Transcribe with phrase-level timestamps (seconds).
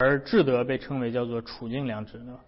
[0.00, 2.38] 而智德被称为叫做处境良知，对吧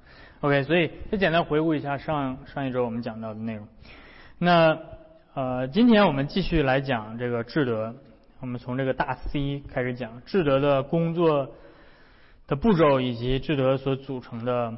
[0.43, 3.67] ？OK，所以就简单回顾一下上上一周我们讲到的内容。
[4.39, 4.79] 那
[5.35, 7.97] 呃，今天我们继续来讲这个智德，
[8.39, 11.51] 我们从这个大 C 开始讲智德的工作
[12.47, 14.73] 的步骤以及智德所组成的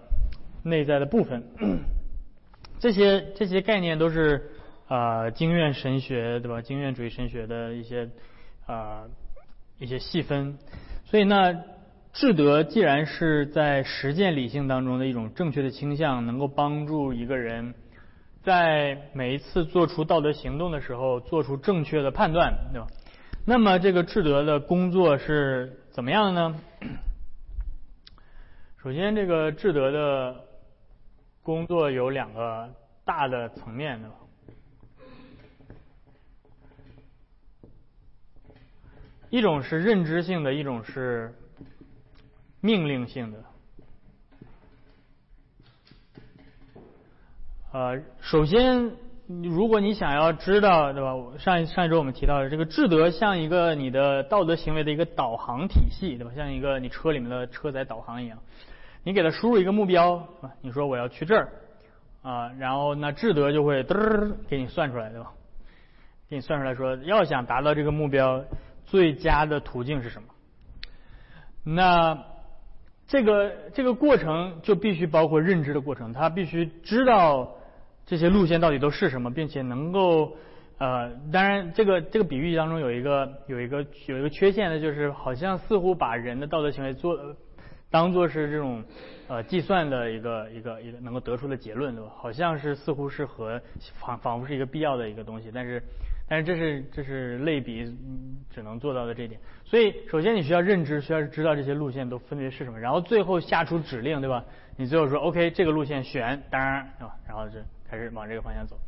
[0.62, 1.44] 内在的部分。
[2.80, 4.50] 这些这些概念都是
[4.88, 6.62] 啊经院神学对吧？
[6.62, 8.08] 经院主义神学的一些
[8.64, 9.02] 啊
[9.78, 10.56] 一些细分。
[11.04, 11.36] 所以呢。
[12.12, 17.74] 智德既然是在实践理性当中的一种正确的倾向，能够帮助一个人
[18.42, 22.86] 在每一次做出道德行动的时候做出正确的判断，对吧？
[23.46, 26.60] 那么这个智德的工作是怎么样呢？
[28.82, 30.44] 首先，这个智德的
[31.42, 32.68] 工作有两个
[33.06, 34.16] 大的层面，对吧？
[39.30, 41.34] 一种是认知性的，一种是。
[42.64, 43.44] 命令性的，
[47.72, 48.92] 呃，首先，
[49.26, 51.12] 如果你想要知道，对吧？
[51.38, 56.30] 上一上一周我们提到的这个智德，像一个你的道德行为的一个导航体系，对吧？
[56.36, 58.38] 像一个你车里面的车载导航一样，
[59.02, 60.24] 你给它输入一个目标，
[60.60, 61.48] 你说我要去这儿，
[62.22, 65.32] 啊，然后那智德就会嘚儿给你算出来，对吧？
[66.28, 68.44] 给你算出来说，要想达到这个目标，
[68.84, 70.28] 最佳的途径是什么？
[71.64, 72.31] 那。
[73.12, 77.56] 这个这个过程就必须包括认知的过程，他必须知道
[78.06, 80.34] 这些路线到底都是什么，并且能够
[80.78, 87.36] 呃，当然这个这个比喻当中有一个有一个有一个缺陷的就是好像似乎把人的道德行为做
[87.90, 88.82] 当做是这种
[89.28, 92.10] 呃计算的一个一个一个能够得出的结论，对吧？
[92.16, 93.60] 好像是似乎是和
[94.00, 95.82] 仿仿佛是一个必要的一个东西，但是。
[96.32, 97.94] 但是这是这是类比
[98.48, 104.42] 只能做到的这一点，所以首先你需要认知，需要知道这些路线都分别是什么，然后最后下出指令，对吧？
[104.78, 107.14] 你最后说 OK，这个路线选，当然对吧？
[107.28, 108.78] 然后就开始往这个方向走。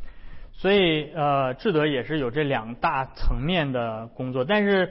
[0.54, 4.90] 所以呃，智德也是有这两大层面的工作，但是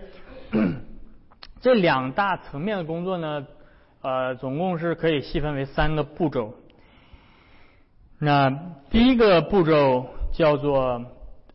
[1.60, 3.48] 这两大层面的工作呢，
[4.04, 6.54] 呃，总共是可以细分为三个步骤。
[8.20, 8.52] 那
[8.92, 11.04] 第一个步骤叫做。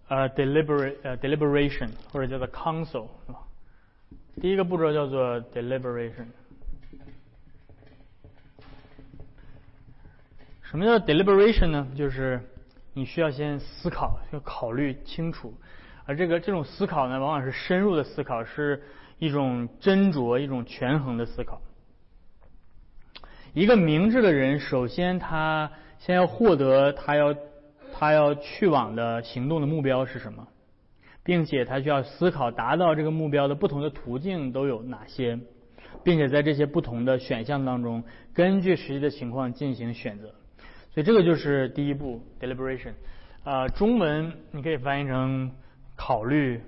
[0.09, 3.41] 呃，deliberate 呃 deliberation 或者叫做 counsel 是吧？
[4.41, 6.25] 第一个步骤叫做 deliberation。
[10.63, 11.87] 什么叫 deliberation 呢？
[11.95, 12.41] 就是
[12.95, 15.53] 你需要先思考，要考虑清楚，
[16.07, 18.83] 而这个这种思考呢，往往是深入的思考，是
[19.19, 21.61] 一种斟酌、一种权衡的思考。
[23.53, 27.37] 一个明智的人，首先他先要获得，他要。
[28.01, 30.47] 他要去往的行动的目标是什么，
[31.25, 35.37] 并且他需要思考达到这个目标的不同的途径都有哪些，
[36.05, 40.29] 并且在这些不同的选项当中，根据实际的情况进行选择。
[40.93, 42.93] 所以这个就是第一步 deliberation。
[43.43, 45.51] 啊，中文你可以翻译成
[45.97, 46.61] 考虑，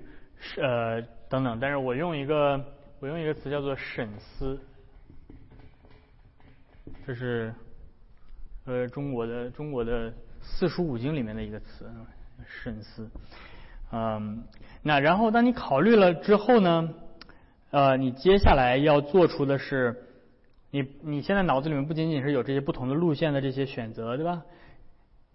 [0.57, 2.61] 呃等等，但是我用一个
[2.99, 4.59] 我用一个词叫做审思，
[7.07, 7.53] 这是
[8.65, 10.13] 呃中国的中国的。
[10.41, 11.89] 四书五经里面的一个词，
[12.45, 13.09] 慎思。
[13.91, 14.43] 嗯，
[14.81, 16.93] 那然后当你考虑了之后呢，
[17.71, 20.03] 呃，你接下来要做出的是，
[20.71, 24.43] 你你现在脑子里面不仅仅是有这些不同的路线的这些选择，对吧？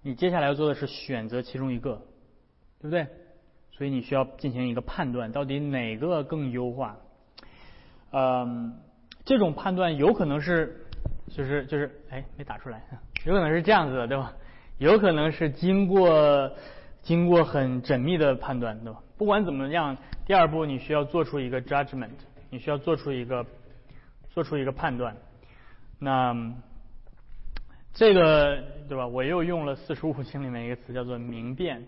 [0.03, 2.01] 你接下来要做的是选择其中一个，
[2.81, 3.07] 对不对？
[3.73, 6.97] 所以你需要进行一个判断，到底哪个更优化？
[8.13, 8.79] 嗯，
[9.25, 10.87] 这种判断有可能是，
[11.29, 12.83] 就是就是，哎，没打出来，
[13.27, 14.33] 有可能是这样子的，对吧？
[14.79, 16.53] 有可能是经过
[17.01, 19.01] 经过很缜密的判断，对吧？
[19.17, 22.11] 不管怎么样，第二步你需要做出一个 judgment，
[22.51, 23.47] 你需要做出一个
[24.29, 25.17] 做出一个判断。
[25.99, 26.37] 那
[27.95, 29.07] 这个对吧？
[29.07, 31.83] 我又用了四书五经里面一个词叫做明辨，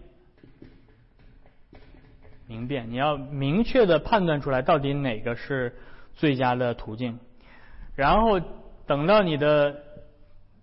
[2.46, 5.76] 明辨，你要明确的判断出来到底哪个是
[6.14, 7.18] 最佳的途径，
[7.94, 8.40] 然后
[8.86, 9.84] 等到你的。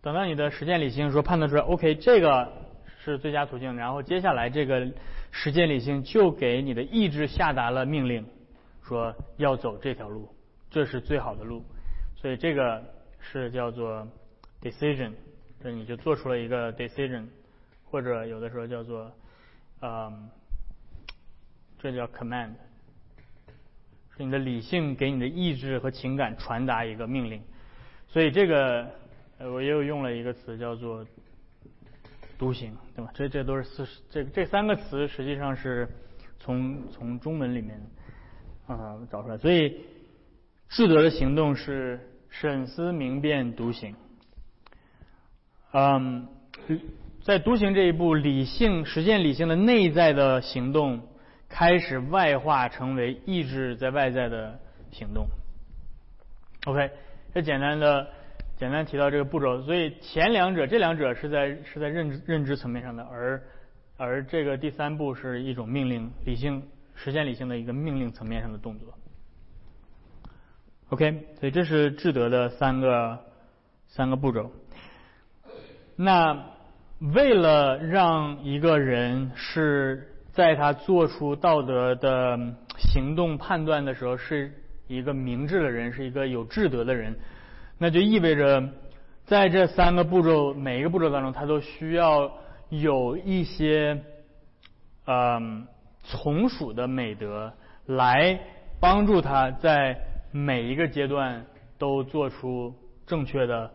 [0.06, 2.54] 等到你的实践理性说判断出来，OK，这个
[3.04, 4.88] 是最佳途径，然后接下来这个
[5.31, 8.24] 实践理性就给你的意志下达了命令，
[8.84, 10.30] 说要走这条路，
[10.69, 11.66] 这是最好的路，
[12.16, 12.84] 所以这个
[13.19, 14.07] 是叫做
[14.62, 15.12] decision，
[15.63, 17.25] 这你就做出了一个 decision，
[17.90, 19.12] 或者有的时候叫做，
[19.81, 20.30] 嗯，
[21.80, 22.51] 这叫 command，
[24.16, 27.42] 是你的理性给你的意志和情感传达一个命令，
[28.08, 28.88] 所以这个。
[29.38, 31.06] 呃，我又用了一个词叫做
[32.40, 33.12] “独行”，对吧？
[33.14, 35.88] 这这都是四这这三个词实际上是
[36.40, 37.82] 从从中文里面
[38.68, 39.38] 啊找出来。
[39.38, 39.82] 所以
[40.70, 42.00] 智德的行动是
[42.30, 43.96] 审思明辨独行。
[45.74, 46.30] 嗯，
[47.22, 51.02] 在独行这一步，理性实现理性的内在的行动
[51.50, 54.60] 开始外化成为意志在外在的
[54.92, 55.28] 行动。
[56.66, 56.90] OK，
[57.34, 58.08] 这简单的
[58.57, 63.44] 简单提到这个步骤，所以前两者这两者是在是在认知认知层面上的，而
[63.98, 66.63] 而这个第三步是一种命令理性
[66.96, 68.94] 实现理性的一个命令层面上的动作。
[70.90, 73.19] OK，所以这是智德的三个
[73.88, 74.52] 三个步骤。
[75.96, 76.46] 那
[77.13, 82.40] 为了让一个人是在他做出道德的
[82.78, 84.54] 行动判断的时候是
[84.88, 87.16] 一个明智的人，是一个有智德的人，
[87.77, 88.69] 那就意味着
[89.25, 92.31] 在这三个步骤每一个步骤当中，他都需要
[92.69, 94.01] 有一些
[95.06, 95.68] 嗯
[96.04, 97.54] 从属的美德
[97.86, 98.39] 来
[98.80, 99.98] 帮助他在
[100.31, 101.45] 每一个阶段
[101.77, 102.74] 都做出
[103.06, 103.72] 正确的。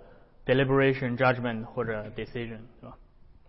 [0.47, 2.97] deliberation judgment 或者 decision 是吧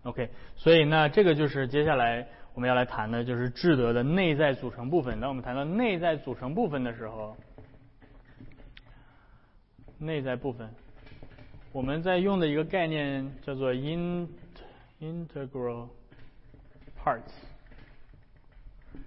[0.04, 5.18] ？OK，所以那这个就是接下来我们要来谈的，就是智德的内在组成部分。
[5.18, 7.36] 当我们谈到内在组成部分的时候，
[10.02, 10.68] 内在部分，
[11.70, 14.28] 我们在用的一个概念叫做 in
[15.00, 15.88] integral
[17.00, 17.30] parts。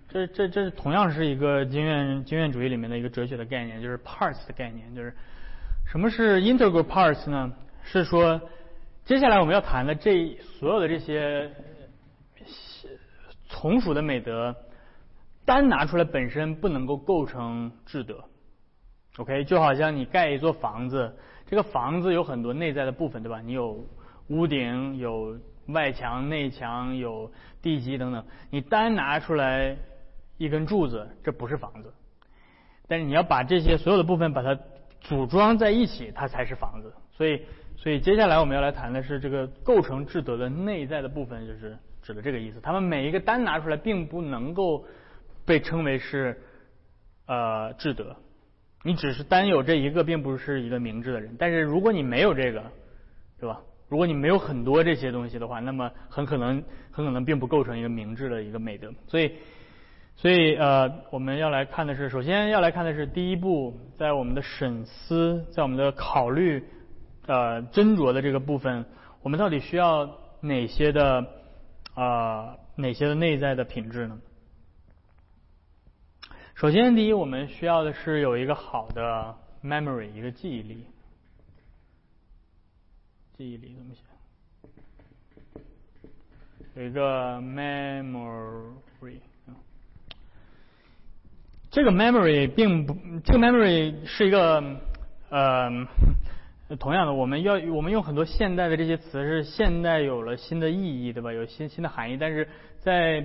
[0.08, 5.14] 这这这同样是一个经验经验主义里面的一个哲学的概念，就是 parts 的概念，就是
[5.86, 7.52] 什么是 integral parts 呢？
[7.84, 8.42] 是说，
[9.04, 11.52] 接下来我们要谈的这所有的这些
[13.50, 14.56] 从属的美德，
[15.44, 18.24] 单拿出来本身不能够构成智德。
[19.18, 21.16] OK，就好像你盖一座房子，
[21.46, 23.42] 这个房子有很多内在的部分，对吧？
[23.42, 23.86] 你有
[24.28, 27.32] 屋顶、有外墙、内墙、有
[27.62, 28.26] 地基等等。
[28.50, 29.78] 你单拿出来
[30.38, 31.94] 一根柱子，这不是房子。
[32.88, 34.58] 但是你要把这些所有的部分把它
[35.02, 36.94] 组装在一起，它才是房子。
[37.12, 37.42] 所以。
[37.78, 42.62] 所以接下来我们要来谈的是这个构成智德的内在的部分，就是指的这个意思。
[42.62, 44.86] 他们每一个单拿出来，并不能够
[45.46, 46.42] 被称为是
[47.28, 48.16] 呃智德。
[48.86, 51.36] 你只是单有这一个，并不是一个明智的人。
[51.40, 52.64] 但是如果你没有这个，
[53.40, 53.60] 是吧？
[53.90, 58.94] 如果你没有很多这些东西的话，那么很可能很可能并不构成一个明智的一个美德。
[59.08, 59.32] 所以，
[60.16, 66.64] 所以呃，我们要来看的是，首先要来看的是第一步，在我们的审思，在我们的考虑。
[67.28, 68.86] 呃，斟酌的这个部分，
[69.24, 70.08] 我们到底需要
[70.42, 71.26] 哪些的
[71.96, 72.56] 啊？
[72.76, 74.20] 哪些的内在的品质呢？
[76.56, 80.86] 首先，第一，我们需要的是有一个好的 memory，一个记忆力。
[83.38, 84.02] 记忆力怎么写？
[86.76, 89.20] 有一个 memory。
[91.70, 94.64] 这个 memory 并不，这个 memory 是一个
[95.30, 95.70] 呃。
[96.80, 101.32] 同样的，我们要我们用很多现代的这些词，是现代有了新的意义，对吧？
[101.32, 102.18] 有新新的含义。
[102.18, 102.50] 但是
[102.80, 103.22] 在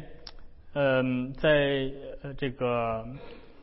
[0.72, 1.90] 嗯，在
[2.22, 3.04] 呃这个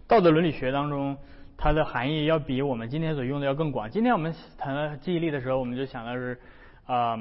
[0.08, 1.18] 道德伦理学当中，
[1.58, 3.90] 它的含义要比我们今天所用的要更广。
[3.90, 6.40] 今天我们谈到记忆力的时候，我们就想到是
[6.86, 7.18] 啊，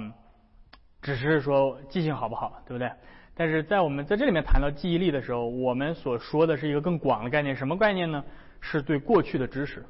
[1.03, 2.91] 只是说记性好不好，对不对？
[3.35, 7.55] 但是在我们在这里面谈到记忆力的时候，我们所说的是一个更广的概念。
[7.55, 8.25] 什么概念呢？
[8.61, 9.85] 是对过去的知识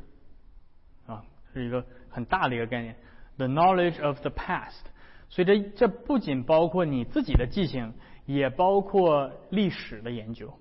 [1.07, 1.23] 啊，
[1.53, 1.85] 是一个。
[2.09, 2.97] 很大的一个概念
[3.37, 4.87] ，the knowledge of the past。
[5.29, 7.93] 所以这这不仅包括你自己的记性，
[8.27, 10.53] 也包括历史的研究，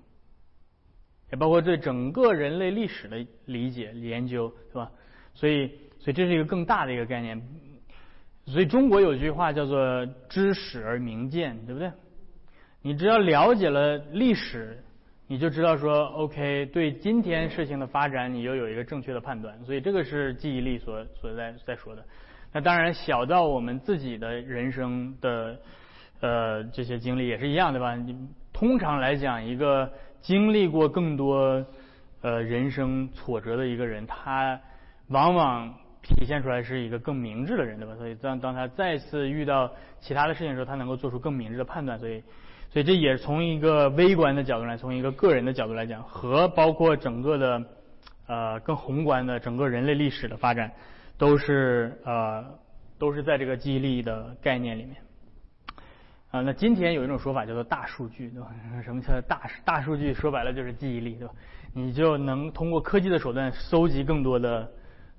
[1.30, 4.90] 也包括对整个人类历史的理解研究，是吧？
[5.34, 5.68] 所以，
[5.98, 7.42] 所以这是一个更大的一个概念。
[8.46, 11.92] 所以中国有句话叫做“知史而明鉴”，对不对？
[12.80, 14.82] 你只要了解了历史。
[15.28, 22.04] 你就知道说，OK，对今天事情的发展，你又有一个正确的判断，所以这个是记忆力所所在在说的。
[22.52, 25.60] 那当然，小到我们自己的人生的
[26.20, 27.94] 呃这些经历也是一样，对吧？
[27.94, 28.16] 你
[28.52, 31.64] 通常来讲，一个经历过更多
[32.22, 34.60] 呃人生挫折的一个人，他
[35.08, 37.94] 往往体现出来是一个更明智的人，对吧？
[37.96, 42.22] 所以当当他再次遇到其他的事情的时候，他能够做出更明智的判断，所以。
[42.68, 47.64] 所以这也从一个微观的角度来，从一个个人的角度来讲，和包括整个的
[48.26, 50.72] 呃更宏观的整个人类历史的发展，
[51.16, 52.44] 都是呃
[52.98, 54.96] 都是在这个记忆力的概念里面。
[56.36, 58.50] 啊，那今天有一种说法叫做大数据，对吧？
[58.84, 60.12] 什么叫大大数据？
[60.12, 61.34] 说白了就是记忆力，对吧？
[61.72, 64.70] 你就能通过科技的手段搜集更多的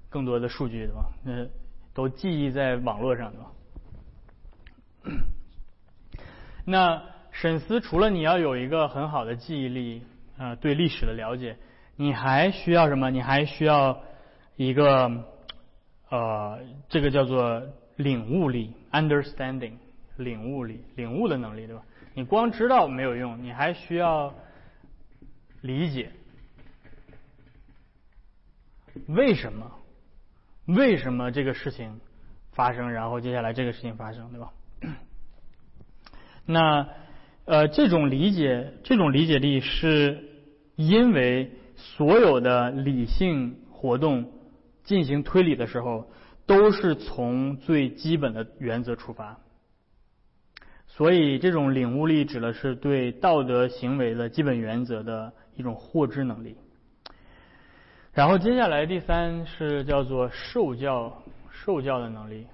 [0.09, 1.05] 更多的数据，对吧？
[1.23, 1.47] 那
[1.93, 3.47] 都记忆在网络上，对吧？
[6.65, 7.01] 那。
[7.39, 10.01] 沈思除了你要有一个很好的记忆力，
[10.39, 11.55] 啊，对历史的了解，
[11.95, 13.11] 你还需要什么？
[13.11, 14.01] 你还需要
[14.55, 15.23] 一个
[16.09, 16.57] 呃，
[16.89, 17.61] 这个叫做
[17.95, 19.73] 领悟力 （understanding），
[20.17, 21.83] 领悟力、领悟的能力，对吧？
[22.13, 24.33] 你光知道没有用，你还需要
[25.61, 26.11] 理解
[29.07, 29.71] 为什么，
[30.65, 31.99] 为什么这个事情
[32.51, 34.51] 发生，然后接下来这个事情发生，对吧？
[36.45, 36.89] 那
[37.45, 40.23] 呃，这种理解，这种理解力是
[40.75, 44.31] 因为所有的理性活动
[44.83, 46.09] 进行推理的时候，
[46.45, 49.39] 都是从最基本的原则出发。
[50.97, 56.57] 所以，这种领悟力指的是对道德行为的基本原则的一种获知能力。
[58.13, 62.47] 然后，接下来第三是叫做受教、受教的能力，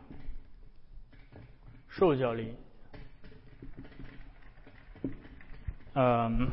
[1.88, 2.54] 受教力，
[5.94, 6.50] 嗯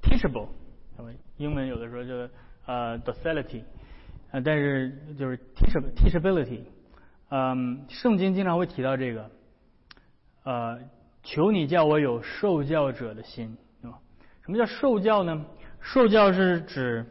[0.00, 0.48] ，teachable，
[1.36, 2.32] 英文有的时候就
[2.64, 3.62] 呃 docility，
[4.30, 6.60] 呃，但是就是 teachable teachability，
[7.28, 9.30] 嗯，圣经经常会提到这个。
[10.44, 10.78] 呃，
[11.22, 13.98] 求你叫我有受教者的心，对吧？
[14.44, 15.44] 什么叫受教呢？
[15.80, 17.06] 受教是指，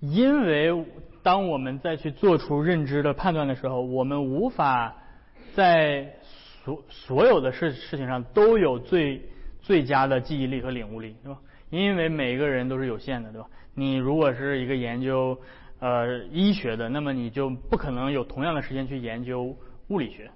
[0.00, 0.84] 因为
[1.22, 4.94] 当我们再去做出认知的判断的时候，我们无法
[5.54, 6.14] 在
[6.64, 9.22] 所所有的事事情上都有最
[9.60, 11.40] 最佳的记忆力和领悟力，对吧？
[11.70, 13.48] 因为每个人都是有限的，对吧？
[13.74, 15.38] 你如果是一个研究
[15.80, 19.56] 呃医学的，那么你就不可能有同样的时间去研究
[19.88, 20.30] 物理学。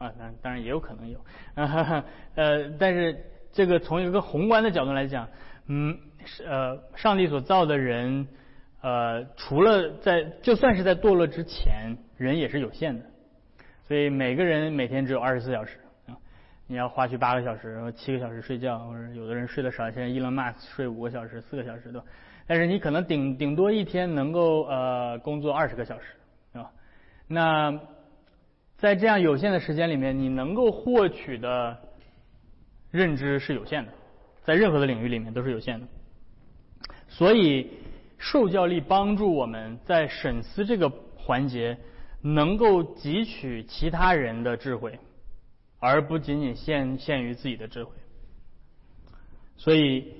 [0.00, 1.20] 啊，当当然也有可能有，
[2.34, 5.28] 呃，但是这个从一个宏观的角度来讲，
[5.66, 8.26] 嗯，是呃，上帝所造的人，
[8.80, 13.04] 呃，除了在就算是在堕落之前，人也是有限的，
[13.86, 16.16] 所以每个人每天只有二十四小时啊，
[16.66, 22.06] 你要花去八个小时，然后七个小时睡觉，或者有的人睡得少，现在伊隆马斯睡五个小时、四个小时对吧？
[22.46, 26.14] 但是你可能顶顶多一天能够呃工作二十个小时，
[26.54, 26.70] 对吧？
[27.28, 27.78] 那
[28.80, 31.78] 在这样有限的时间里面，你能够获取的
[32.90, 33.92] 认知是有限的，
[34.42, 35.86] 在任何的领域里面都是有限的。
[37.08, 37.70] 所以，
[38.16, 41.76] 受教力帮助我们在审思这个环节，
[42.22, 44.98] 能够汲取其他人的智慧，
[45.78, 47.92] 而不仅仅限限于自己的智慧。
[49.56, 50.14] 所以。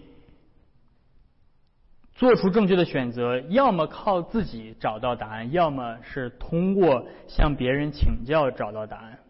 [2.21, 9.21] 做出正确的选择，要么靠自己找到答案，要么是通过向别人请教找到答案。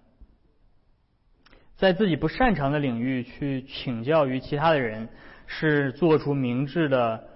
[1.76, 5.08] 在自己不擅长的领域去请教于其他的人，
[5.46, 7.28] 是做出明智的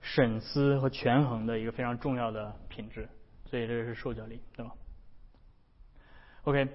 [0.00, 3.06] 审思和权衡的一个非常重要的品质。
[3.44, 4.72] 所以这个是受教力，对吧
[6.44, 6.68] ？OK，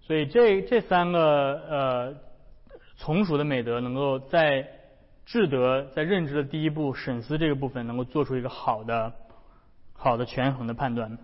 [0.00, 1.20] 所以这这三个
[1.68, 2.16] 呃
[2.96, 4.73] 从属的美德能够在。
[5.26, 9.12] 智德在认知的第一步审思这个部分，能够做出一个好的、
[9.94, 11.18] 好的权衡的判断，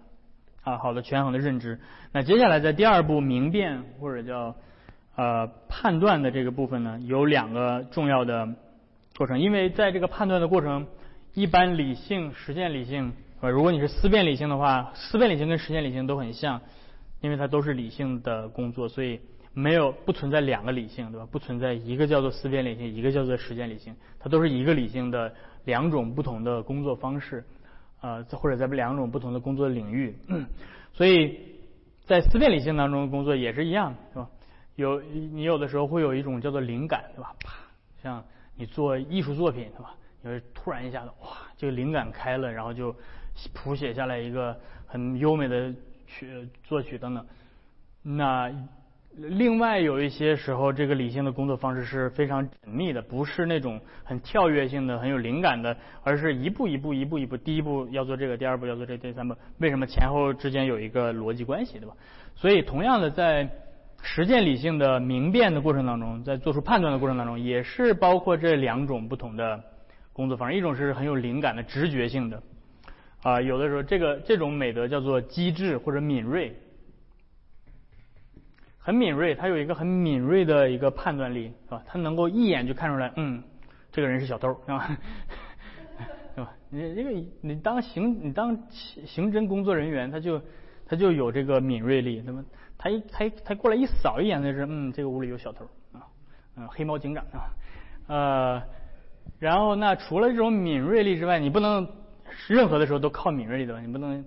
[0.62, 1.78] 啊，好的权衡的认知。
[2.12, 4.56] 那接下来在第二步明辨或者叫
[5.16, 8.48] 呃判断的这个部分呢，有两个重要的
[9.16, 9.38] 过程。
[9.38, 10.86] 因为在这个判断的过程，
[11.34, 16.62] 一般理性、实践理性，呃，如果你是思辨理性的话，思辨理性跟实践理性都很像，
[17.20, 19.20] 因为它都是理性的工作，所以。
[19.52, 21.26] 没有不存在两个理性，对吧？
[21.30, 27.44] 不存在一个叫做思辨理性，一个叫做实践理性，它都是一个理性的两种不同的工作方式，
[28.00, 30.16] 呃，或者在两种不同的工作领域。
[30.94, 31.36] 所以
[32.06, 34.30] 在思辨理性当中工作也是一样，是吧？
[34.76, 37.34] 有你有的时候会有一种叫做灵感，对吧？
[37.44, 37.54] 啪，
[38.02, 38.24] 像
[38.56, 39.96] 你做艺术作品，对吧？
[40.22, 42.94] 你会突然一下子哇，这个灵感开了，然后就
[43.52, 45.74] 谱写下来一个很优美的
[46.06, 47.26] 曲作曲等等，
[48.02, 48.52] 那。
[49.16, 61.94] 另外有一些时候，这个理性的工作方式是非常缜密的，不是那种很跳跃性的、很有灵感的，而是一步一步、一步一步，第一步要做这个，第二步要做这，第三步为什么前后之间有一个逻辑关系，对吧？
[62.36, 63.48] 所以同样的，在
[64.00, 69.60] 实践理性的明辨的过程当中，在做出判断的过程当中，也是包括这两种不同的
[70.12, 72.40] 工作方式，一种是很有灵感的、直觉性的，
[73.22, 76.54] 啊，有的时候这个这种美德叫做机智或者敏锐。
[78.82, 81.82] 很敏锐，他有一个很敏锐的一个判断力，是吧？
[81.86, 83.42] 他能够一眼就看出来，嗯，
[83.92, 84.88] 这个人是小偷，是吧？
[86.34, 86.50] 是吧？
[86.70, 87.10] 你这个
[87.42, 90.40] 你当刑你当刑侦工作人员，他就
[90.86, 92.42] 他就有这个敏锐力，那么
[92.78, 96.00] 他一他他过来一扫一眼，就是嗯，这个屋里有小偷啊，
[96.56, 97.52] 嗯，黑猫警长啊，
[98.06, 98.62] 呃，
[99.38, 101.86] 然后那除了这种敏锐力之外，你不能
[102.48, 103.80] 任何的时候都靠敏锐力，对吧？
[103.82, 104.24] 你不能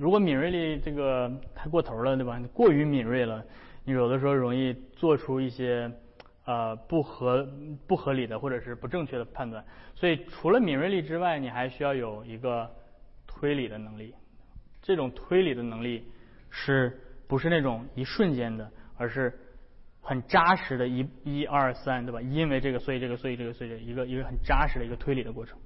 [0.00, 2.42] 如果敏锐力这个太过头了，对吧？
[2.52, 3.44] 过于敏锐了。
[3.84, 5.90] 你有的时候容易做出一些
[6.44, 7.46] 呃不合
[7.86, 9.64] 不合理的或者是不正确的判断，
[9.94, 12.70] 所以除了敏锐力之外，你还需要有一个
[13.26, 14.14] 推理的能力。
[14.82, 16.04] 这种推理的能力
[16.50, 19.32] 是不是那种一瞬间的，而是
[20.02, 22.20] 很扎实的，一、一、二、三，对吧？
[22.20, 25.58] 因为这个，所以这个，所以这个，所以这一个一个很扎实的一个推理的过程。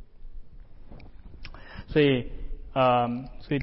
[1.88, 2.30] 所以，
[2.74, 3.08] 呃，
[3.40, 3.60] 所以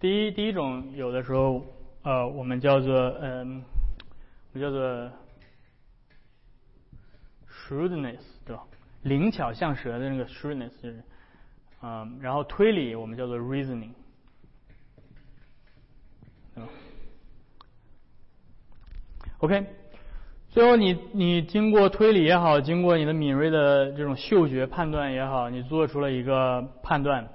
[0.00, 1.64] 第一第一种有的时候，
[2.02, 3.62] 呃，我们叫做，嗯，
[4.54, 5.10] 我叫做
[7.48, 8.62] shrewdness，对吧？
[9.02, 11.02] 灵巧像蛇的那个 shrewdness，就是
[11.82, 13.90] 嗯，然后推理我们叫做 reasoning。
[19.38, 19.66] OK，
[20.50, 27.28] 最后你你经过推理也好，经过你的敏锐的这种嗅觉判断也好，你做出了一个判断，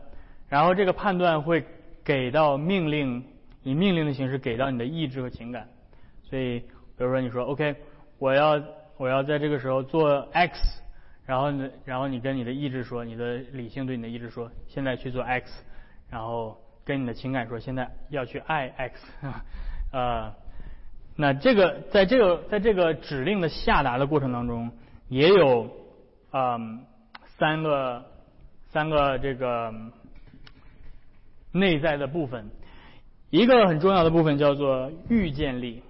[0.47, 1.65] 然后这个判断会
[2.05, 3.25] 给到命令，
[3.63, 5.67] 以命令的形式给到你的意志和情感。
[6.23, 6.63] 所以，
[6.97, 7.75] 比如说你说 OK，
[8.19, 8.61] 我要
[8.97, 10.81] 我要在这个时候做 X，
[11.25, 15.63] 然后呢，然后你跟你的意志说，你的理性对你的意志说，现在去做 X，
[16.09, 19.07] 然后跟你的情感说，现在要去爱 X，
[19.93, 20.33] 呃。
[21.19, 24.71] 那这个在这个在这个指令的下达的过程当中，
[25.09, 25.67] 也有
[26.31, 26.85] 嗯
[27.39, 28.05] 三个
[28.67, 29.73] 三个这个
[31.51, 32.51] 内在的部分，
[33.31, 35.81] 一个很重要的部分叫做预见力，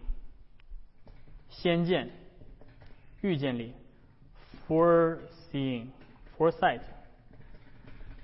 [1.62, 2.10] 先见，
[3.22, 3.74] 预见力
[4.68, 6.82] ，foreseeing，foresight，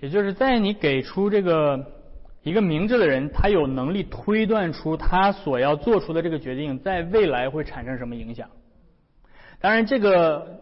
[0.02, 2.00] 也就是在你给出这个。
[2.44, 8.50] 一个明智的人，他有能力推断出他所要做出的这个决定在未来会产生什么影响。
[9.62, 10.60] 当然，这个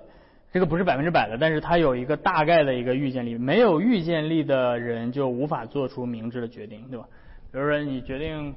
[0.52, 3.36] 这个不是百分之百的，但是他有一个大概的一个预见力。
[3.36, 7.08] 没有预见力的人就无法做出明智的决定，对吧？
[7.52, 8.54] 比如说，你决定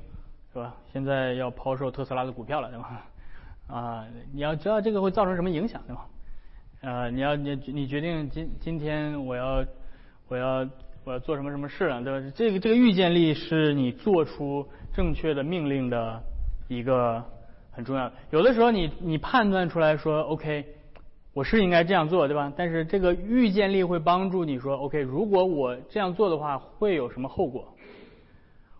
[0.52, 0.76] 是吧？
[0.92, 3.06] 现在要抛售特斯拉的股票了，对吧？
[3.66, 6.06] 啊，你要知道这个会造成什么影响，对吧？
[6.82, 9.64] 呃，你要你你决定今今天我要
[10.28, 10.68] 我要。
[11.06, 12.02] 我要做什么什么事了？
[12.02, 12.32] 对吧？
[12.34, 16.18] 这个这个预见力是你做出正确的命令的
[16.66, 17.22] 一个
[17.70, 18.14] 很重要的。
[18.30, 20.64] 有的时候你你判断出来说，OK，
[21.34, 22.50] 我是应该这样做，对吧？
[22.56, 27.68] 但是这个预见力会帮助你说，OK，如果我这样做的话，会有什么后果？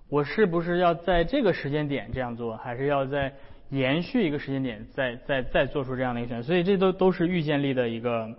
[0.09, 3.35] 我是不是要在这个时间点这样做，还是要在
[3.75, 6.47] 延续一个时间点再再再做出这样的一个选择？
[6.47, 8.37] 所以这都都是预见力的一个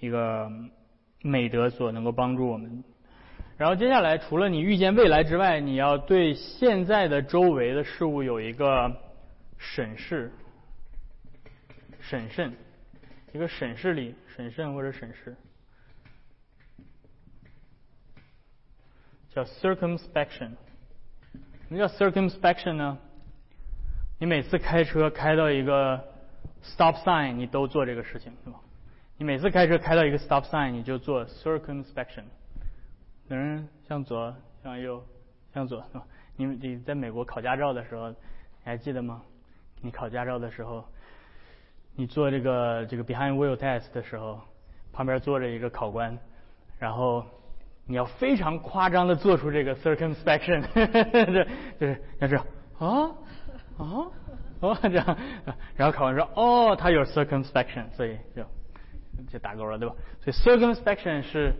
[0.00, 0.50] 一个
[1.22, 2.82] 美德所能够帮助我们。
[3.56, 8.96] 然后接下来，除了你预见未来之外，你要对现在的周围的事物有一个
[9.58, 10.32] 审视、
[12.00, 12.52] 审慎，
[13.32, 15.36] 一个审视力、审慎或者审视，
[19.30, 20.50] 叫 circumspection。
[21.68, 22.98] 什么叫 circumspection 呢？
[24.18, 26.04] 你每次开车开到一个
[26.62, 28.58] stop sign，你都做这个事情，是吧？
[29.16, 32.24] 你每次开车开到一个 stop sign，你就做 circumspection。
[33.28, 35.04] 有人向左，向右，
[35.54, 36.04] 向左，是吧？
[36.36, 38.16] 你你在美国考驾照的时候，你
[38.64, 39.22] 还记得吗？
[39.80, 40.84] 你考驾照的时候，
[41.94, 44.40] 你做这个这个 behind wheel test 的时候，
[44.92, 46.18] 旁边坐着一个考官，
[46.80, 47.24] 然后
[47.86, 51.44] 你要非常夸张的做出这个 circumspection，这
[51.78, 52.46] 就是要这样
[52.78, 53.14] 啊
[53.78, 54.06] 啊
[54.60, 55.18] 哦这样，
[55.74, 58.44] 然后考官说哦他有 circumspection，所以就
[59.30, 59.94] 就打勾了，对吧？
[60.20, 61.54] 所以 circumspection 是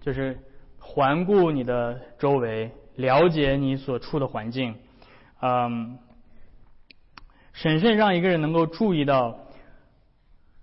[0.00, 0.38] 就是。
[0.82, 4.74] 环顾你的周围，了解你所处的环境，
[5.40, 5.98] 嗯，
[7.52, 9.38] 审慎让一个人能够注意到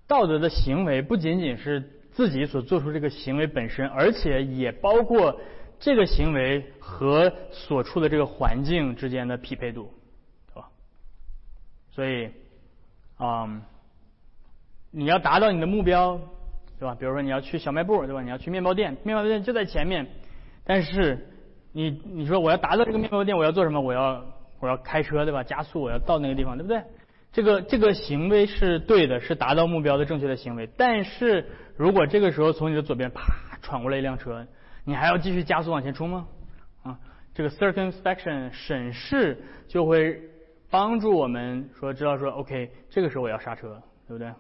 [0.08, 5.40] 道德的行为，不仅仅是自己所做出这个行为本身，而且也包括
[5.80, 9.94] 这个行为和所处的这个环境之间的匹配度，
[11.98, 12.30] 所以，
[13.18, 13.64] 嗯，
[14.92, 16.22] 你要达到你的目标。
[16.80, 16.94] 对吧？
[16.94, 18.22] 比如说你要去小卖部，对吧？
[18.22, 20.06] 你要去面包店，面包店就在前面。
[20.64, 21.28] 但是
[21.72, 23.82] 你你说我要达到这个面包店，我要做什么？
[23.82, 24.24] 我要
[24.60, 25.42] 我要开车，对吧？
[25.42, 26.84] 加速，我要到那个地方，对不对？
[27.34, 30.70] 这个这个行为是对的，是达到目标的正确的行为。
[30.78, 33.24] 但是如果这个时候从你的左边啪
[33.64, 34.46] 闯过来一辆车，
[34.84, 36.28] 你还要继续加速往前冲吗？
[36.84, 37.00] 啊，
[37.34, 40.22] 这个 circumspection 审视就会
[40.70, 44.32] 帮助我们说知道说 OK，这个时候我要刹车，对不对？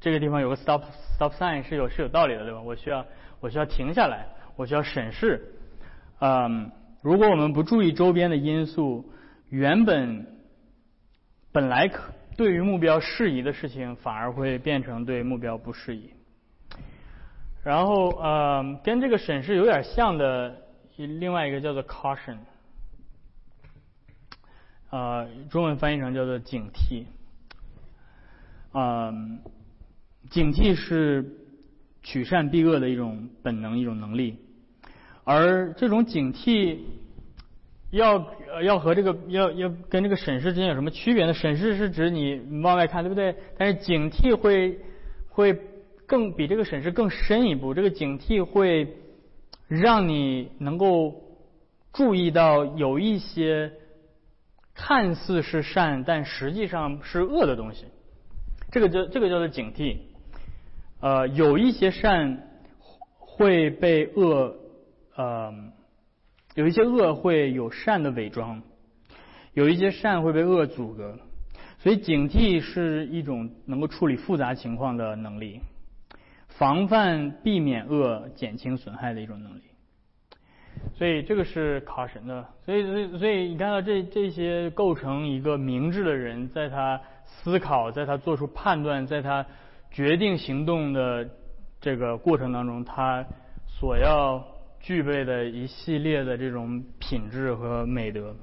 [0.00, 0.82] 这个地方有个 stop
[1.18, 2.60] stop sign 是有是有道理的，对吧？
[2.60, 3.04] 我需要
[3.40, 5.52] 我需要停下来，我需要审视。
[6.20, 6.70] 嗯，
[7.02, 9.04] 如果我们不注意周边的因素，
[9.50, 10.26] 原本
[11.52, 16.10] 本来可对于目标适宜的事情，反而会变成对目标不适宜。
[17.62, 20.56] 然后呃，跟这个审视有点像的
[20.96, 22.38] 另外一个叫做 caution，
[24.90, 27.04] 呃，中文翻译成叫做警惕。
[28.72, 29.38] 嗯。
[30.28, 31.24] 警惕是
[32.02, 34.36] 取善避恶的一种本能，一种能力。
[35.24, 36.78] 而这种警惕，
[37.90, 38.24] 要
[38.62, 41.32] 要和这个要要跟这个审视之间有什么区别呢？
[41.32, 43.34] 审视是指你往外看，对不对？
[43.58, 44.78] 但是警惕会
[45.30, 45.58] 会
[46.06, 47.74] 更比这个审视更深一步。
[47.74, 48.94] 这个警惕会
[49.66, 51.20] 让你能够
[51.92, 53.72] 注意到有一些
[54.82, 57.84] 看似是善，但实际上是恶的东西。
[58.72, 59.98] 这个叫这个叫做警惕。
[61.00, 62.48] 呃，有一些善
[63.18, 64.56] 会被恶
[65.14, 65.52] 呃。
[66.56, 68.60] 有一些恶会有善的伪装，
[69.54, 71.16] 有一些善会被恶阻隔，
[71.78, 75.60] 所以警惕是一种能够处理复杂情况的能力，
[76.48, 79.62] 防范避免恶、减轻损害的一种能力。
[80.94, 82.46] 所以这个是考神的。
[82.64, 89.46] 所以，所以，所以你看到这这些构成一个明智的人，在他思考，在他做出判断，在他
[89.90, 91.28] 决定行动的
[91.80, 93.24] 这个过程当中，他
[93.66, 94.44] 所要。
[94.82, 98.34] 具备的一系列的这种品质和美德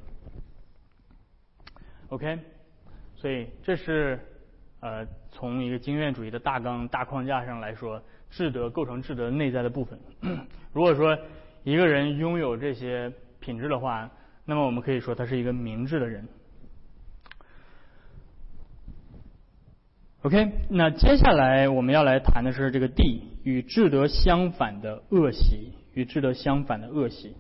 [2.10, 2.38] ，OK，
[3.16, 4.20] 所以这是
[4.82, 10.00] 呃从一个经验主义的大纲大框架上来说，智德构成智德内在的部分。
[10.72, 11.18] 如果说
[11.68, 14.10] 一个人拥有这些品质的话，
[14.46, 16.26] 那么我们可以说他是一个明智的人。
[20.22, 25.74] OK，那接下来我们要来谈的是这个 D 与智德相反的恶习。
[25.94, 27.36] 与智德相反的恶习，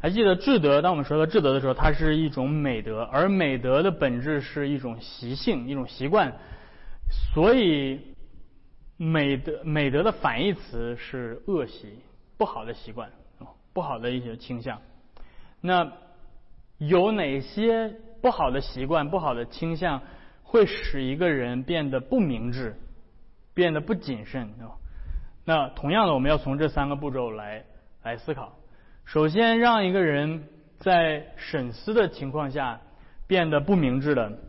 [0.00, 0.82] 还记得智德？
[0.82, 6.34] 当我们说到智德的时候，它是一种美德，而美德的本质是一种习性、一种习惯。
[7.32, 8.00] 所以，
[8.98, 12.00] 美德美德的反义词是恶习，
[12.36, 13.08] 不好的习惯，
[13.72, 14.80] 不好的一些倾向。
[15.60, 15.92] 那
[16.78, 20.02] 有哪些不好的习惯、不好的倾向
[20.42, 22.76] 会使一个人变得不明智、
[23.54, 24.48] 变得不谨慎？
[25.44, 27.64] 那同样的，我们要从这三个步骤来。
[28.04, 28.52] 来思考，
[29.04, 30.48] 首先让一个人
[30.80, 32.80] 在审思的情况下
[33.28, 34.40] 变得不明智的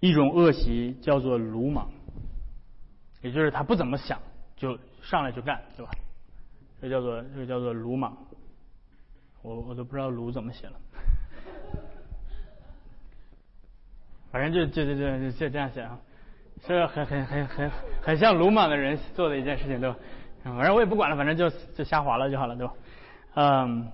[0.00, 1.90] 一种恶习叫做鲁莽，
[3.20, 4.18] 也就是他不怎么想
[4.56, 5.92] 就上来就干，对吧？
[6.80, 8.16] 这叫做这个叫做鲁莽，
[9.42, 10.74] 我我都不知道鲁怎么写了，
[14.30, 15.98] 反正就就就就就这样写啊，
[16.66, 17.70] 是很很很很
[18.02, 19.96] 很像鲁莽的人做的一件事情，对吧？
[20.44, 22.72] 反正我也不管了，反正就就瞎划了就好了，对吧？
[23.34, 23.90] 嗯，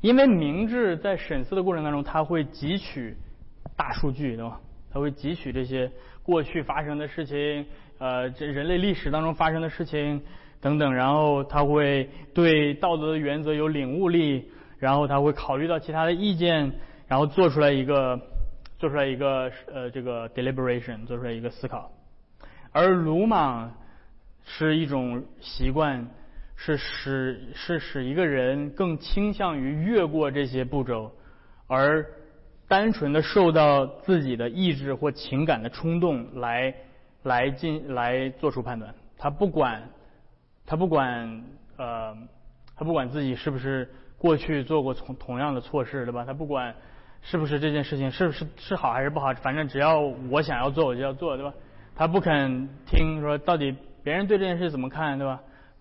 [0.00, 3.16] 因为明智在审思的过程当中，他会汲取
[3.76, 4.60] 大数据，对吧？
[4.92, 5.90] 他会汲取这些
[6.22, 7.66] 过去发生的事情，
[7.98, 10.22] 呃，这人类历史当中发生的事情
[10.66, 16.72] 等等，然后他会对道德的原则有领悟力，然后他会考虑到其他的意见，
[17.06, 18.20] 然后做出来一个
[18.78, 21.90] 做出来一个呃这个 deliberation，做出来一个思考，
[22.72, 23.72] 而鲁莽。
[24.48, 26.06] 是一种习惯，
[26.54, 31.10] 是使是使一个人更倾向于越过这些步骤，
[31.66, 32.06] 而
[32.68, 36.72] 单纯的受到自己的意志或情感的冲动来
[37.24, 38.94] 来进来做出判断。
[39.18, 39.82] 他不管
[40.66, 41.44] 他不管
[41.76, 42.16] 呃
[42.76, 46.24] 他不管自己是不是过去做过同同样的错事，对吧？
[46.24, 46.74] 他不管
[47.22, 51.54] 是不是这件事情是不是是好还是不好，反正只要我想要做我就要做，对吧？
[51.94, 53.74] 他不肯听说到底。
[54.04, 55.40] 别人对这件事怎么看，对吧？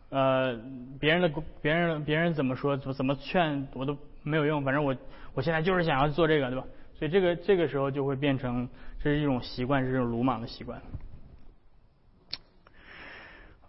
[0.09, 0.59] 呃，
[0.99, 4.95] 别人的别人别人怎么说，怎么怎么劝我都没有用，反正我
[5.35, 6.65] 我现在就是想要做这个，对吧？
[6.97, 8.67] 所以这个这个时候就会变成
[8.99, 10.81] 这是一种习惯，是一种鲁莽的习惯。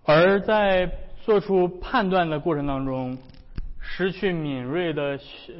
[0.06, 0.88] 而在
[1.24, 3.18] 做出判断的过程当中，
[3.80, 5.18] 失去敏锐的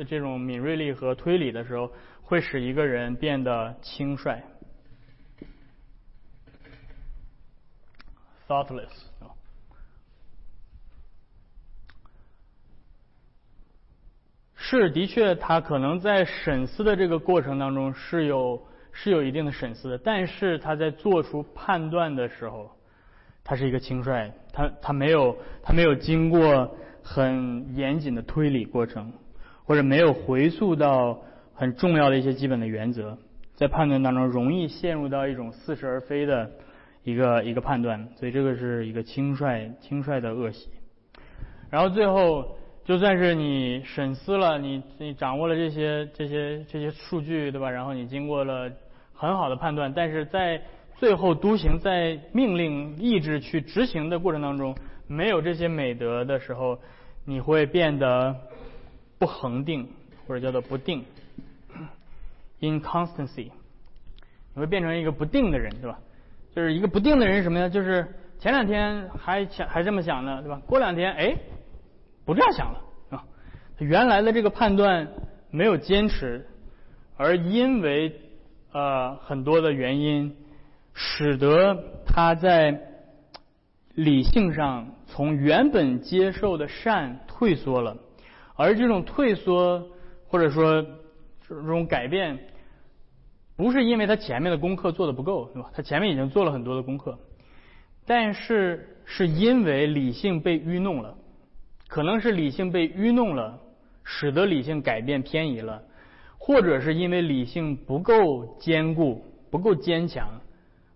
[0.08, 1.90] 这种敏锐力和推理的时候，
[2.22, 4.40] 会使一个人变得轻率。
[8.46, 8.86] thoughtless
[14.54, 22.70] 是的确，他可能在审思的这个过程当中是有是有一定的审思的，但是他在做出判断的时候，
[23.46, 29.10] 他是一个轻率，他他没有他没有经过很严谨的推理过程，
[29.64, 31.22] 或者没有回溯到
[31.54, 33.16] 很重要的一些基本的原则，
[33.54, 36.50] 在判断当中容易陷入到一种似是而非的。
[37.06, 40.68] 一个一个判断，所以这个是一个轻率轻率的恶习。
[41.70, 47.70] 然后最后，就算是你审思了，你你掌握了这些这些这些数据，对吧？
[47.70, 48.68] 然后你经过了
[49.14, 50.60] 很好的判断，但是在
[50.98, 54.74] 最后督行在命令意志去执行的过程当中，
[55.06, 56.78] 没有这些美德的时候，
[57.24, 58.34] 你会变得
[59.18, 59.88] 不恒定，
[60.26, 61.04] 或者叫做不定
[62.60, 63.50] ，inconstancy，
[64.54, 65.98] 你会变成一个不定的人，对吧？
[66.54, 67.68] 就是一个不定的人是什么呀？
[67.68, 68.06] 就是
[68.38, 70.62] 前两天还想还这么想呢，对吧？
[70.66, 71.36] 过两天哎，
[72.24, 72.80] 不这样想了
[73.10, 73.24] 啊。
[73.78, 75.08] 原来的这个判断
[75.50, 76.46] 没有坚持，
[77.18, 78.18] 而因为
[78.72, 80.34] 呃很多的原因，
[80.98, 82.80] 使得他在
[83.94, 87.96] 理性上从原本接受的善退缩了，
[88.56, 89.86] 而这种退缩
[90.26, 90.82] 或者说
[91.46, 92.38] 这种改变，
[93.56, 95.70] 不是因为他前面的功课做的不够，对吧？
[95.74, 97.18] 他前面已经做了很多的功课，
[98.06, 101.14] 但是是因为理性被愚弄了，
[101.88, 103.60] 可能是理性被愚弄了。
[104.08, 105.82] 使得理性改变偏移了，
[106.38, 110.28] 或者是因为理性不够坚固、不够坚强，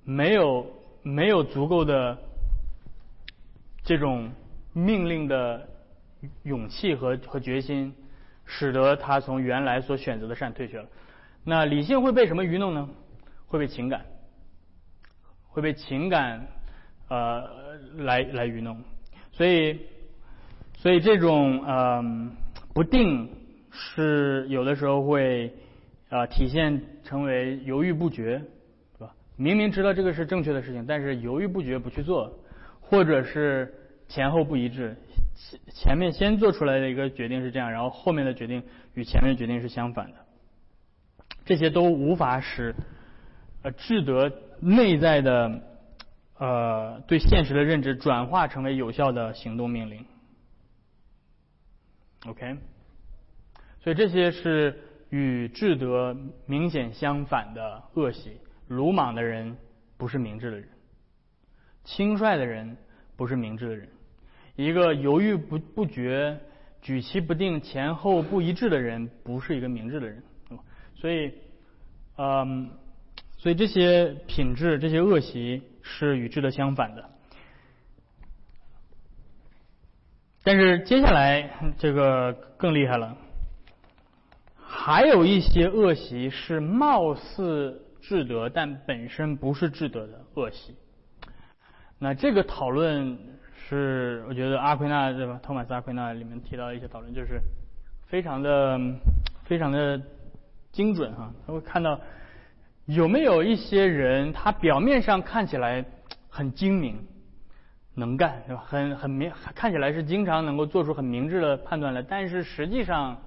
[0.05, 0.67] 没有
[1.03, 2.19] 没有足够的
[3.83, 4.31] 这种
[4.73, 5.69] 命令的
[6.43, 7.95] 勇气和和决心，
[8.45, 10.87] 使得他从原来所选择的善退却了。
[11.45, 12.89] 那理性会被什么愚弄呢？
[13.47, 14.05] 会被情感，
[15.49, 16.47] 会被情感
[17.09, 18.83] 呃来来愚弄。
[19.33, 19.79] 所以，
[20.77, 22.37] 所以这种嗯。
[22.73, 23.29] 不定
[23.73, 25.53] 是有的时候会
[26.09, 28.41] 啊体现成为犹豫不决，
[29.41, 32.39] 明明知道这个是正确的事情，但是犹豫不决不去做，
[32.79, 33.75] 或者是
[34.07, 34.95] 前后不一致，
[35.35, 40.19] 前前面先做出来的一个决定是这样，然后后面的决定与前面的决定是相反的，
[41.47, 42.75] 这些都无法使
[43.63, 45.63] 呃智德内在的
[46.37, 50.05] 呃对现实的认知转化成为有效的行动命令。
[52.27, 52.59] OK，
[53.83, 58.39] 所以这些是与智德明显相反的恶习。
[58.71, 59.57] 鲁莽的人
[59.97, 60.69] 不是明智的人，
[61.83, 62.77] 轻率的人
[63.17, 63.89] 不是明智的人。
[64.55, 66.39] 一个犹豫不不决、
[66.81, 70.23] 举棋不定、前后不一致的人，不是一个明智的人。
[70.95, 71.33] 所以，
[72.17, 72.71] 嗯，
[73.39, 77.11] 所以这些品质、这些恶习是与智德相反的。
[80.45, 83.17] 但是接下来这个更厉害了，
[84.55, 90.75] 还有一些恶习是貌似智德，但本身不是智德的恶习。
[91.99, 93.19] 那这个讨论
[93.69, 95.39] 是，我觉得阿奎那对吧？
[95.43, 97.41] 托马斯阿奎那里面提到一些讨论，就是
[98.07, 98.81] 非常的
[99.45, 100.01] 非常的
[100.73, 101.33] 精准哈。
[101.47, 102.01] 他会看到
[102.87, 105.85] 有没有一些人，他表面上看起来
[106.29, 107.07] 很精明。
[107.93, 108.65] 能干是吧？
[108.67, 113.21] 很很明，看起来是经常能够做出很明智的判断来，但是实际上，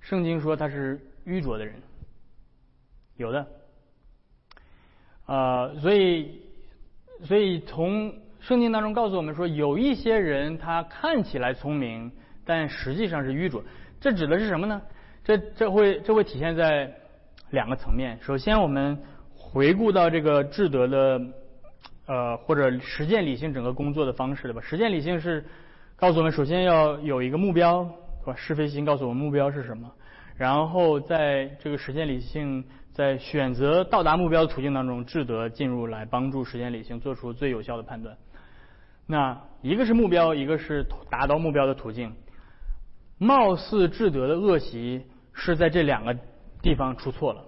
[0.00, 1.76] 圣经说他是愚拙的人，
[3.16, 3.46] 有的，
[5.26, 6.40] 呃，所以
[7.22, 12.10] 所以从圣经当中告诉我们说，有一些人他看起来聪明，
[12.44, 13.62] 但实际上是愚拙。
[14.00, 14.82] 这指的是什么呢？
[15.24, 16.92] 这这会这会体现在
[17.50, 18.18] 两个层面。
[18.20, 18.98] 首先，我们
[19.34, 21.20] 回顾到这个智德的。
[22.06, 24.60] 呃，或者实践理性整个工作的方式，对吧？
[24.60, 25.42] 实践理性是
[25.96, 27.82] 告诉我们，首先要有一个目标，
[28.20, 28.34] 是吧？
[28.36, 29.90] 是非心告诉我们目标是什么，
[30.36, 32.62] 然后在这个实践理性
[32.94, 38.16] 在选择到达目标的途径当中，智德进入来帮助实践理性做出最有效的判断。
[39.06, 42.14] 那一个是目标，一个是达到目标的途径。
[43.18, 45.04] 貌似智德的恶习
[45.34, 46.16] 是在这两个
[46.62, 47.44] 地方出错了。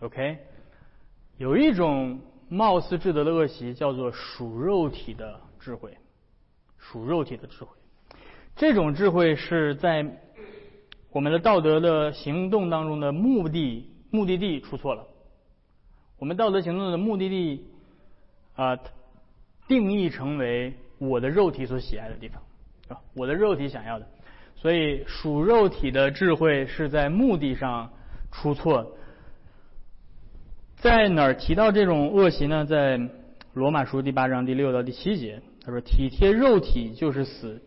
[0.00, 0.38] OK，
[1.36, 2.20] 有一种。
[2.48, 5.98] 貌似智德的恶习叫做属肉体的智慧，
[6.78, 7.76] 属肉体的智慧。
[8.54, 10.06] 这种智慧是在
[11.10, 15.06] 我们的道德的行动当中的目的目的地出错了。
[16.18, 17.66] 我们道德行动的目的地
[18.54, 18.78] 啊，
[19.68, 22.42] 定义成为我的肉体所喜爱的地方，
[22.88, 24.06] 啊，我的肉体想要的。
[24.54, 27.92] 所以属肉体的智慧是在目的上
[28.32, 28.96] 出错。
[30.76, 32.64] 在哪儿提到这种恶习呢？
[32.64, 32.98] 在
[33.52, 37.60] 罗马书第八章第六到第七节，他说：“体贴肉体就是死，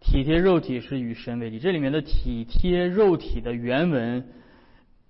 [0.00, 4.28] 体贴肉体是与神为敌。”这里面的体贴肉体的原文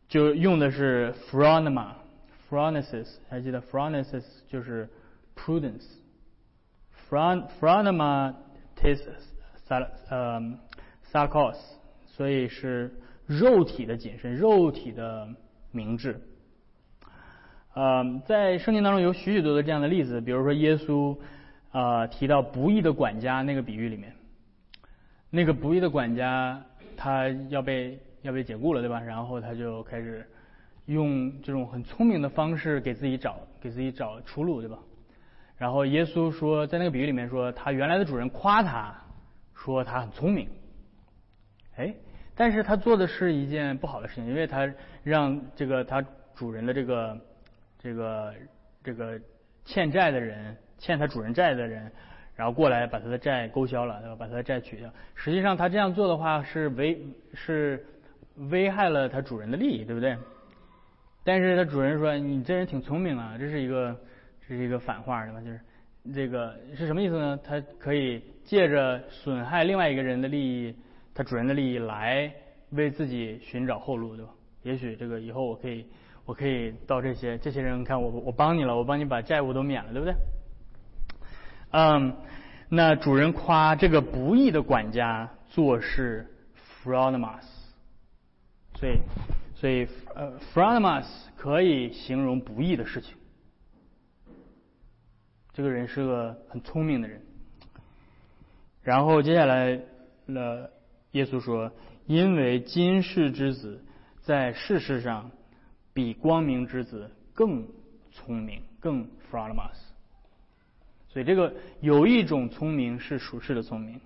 [0.08, 4.88] 就用的是 phronema，phronesis，还记得？phronesis 就是
[5.34, 8.34] prudence，phron，phronema
[8.76, 12.94] tis s a r c o s 所以是
[13.26, 15.28] 肉体的谨慎，肉体的
[15.72, 16.20] 明智。
[17.74, 21.18] 呃，在圣经当中有许许多多这样的例子，比如说耶稣
[21.72, 24.14] 啊提到不义的管家那个比喻里面，
[25.30, 26.64] 那个不义的管家
[26.96, 29.00] 他要被要被解雇了，对吧？
[29.00, 30.26] 然后他就开始
[30.84, 34.78] 用这种很聪明的方式给自己找给自己找出路，对吧？
[35.56, 38.94] 然后耶稣说，在那个比喻里面说，他原来的主人夸他
[39.54, 40.48] 说他很聪明，
[41.76, 41.94] 哎，
[42.34, 44.70] 但是他做的是一件不好的事情，因为他
[45.02, 47.18] 让这个他主人的这个。
[47.78, 48.34] 这个
[48.82, 49.20] 这个
[49.64, 51.92] 欠债的人欠他主人债的人，
[52.34, 54.16] 然后过来把他的债勾销了，对吧？
[54.18, 54.90] 把他的债取消。
[55.14, 56.98] 实际上他这样做的话是违
[57.32, 57.86] 是
[58.50, 60.16] 危害了他主人的利益，对不对？
[61.24, 63.96] 但是他主人说：“你这人挺聪明啊，这是一个
[64.46, 65.40] 这是一个反话，对吧？
[65.40, 65.60] 就是
[66.14, 67.36] 这个是什么意思呢？
[67.42, 70.74] 他可以借着损害另外一个人的利益，
[71.14, 72.32] 他主人的利益来
[72.70, 74.30] 为自己寻找后路，对吧？
[74.62, 75.84] 也许这个以后我可以
[76.24, 80.14] 我可以到这些这些人看我我帮你了，我帮你把债务都免了，对不对？
[81.72, 82.16] 嗯，
[82.68, 86.26] 那主人夸这个不义的管家做事
[86.84, 87.44] fraudulous，
[88.76, 89.00] 所以。
[89.58, 93.14] 所以，呃 f r o n m a s 可以形容不义的事情。
[95.54, 97.22] 这个人是个很聪明的人。
[98.82, 99.80] 然后接下来，
[100.26, 100.70] 了
[101.12, 101.72] 耶稣说
[102.04, 103.82] ：“因为今世之子
[104.20, 105.30] 在世事上
[105.94, 107.66] 比光明之子更
[108.12, 109.80] 聪明，更 f r o n m a s
[111.08, 114.02] 所以，这个有一种聪明是属世的聪明。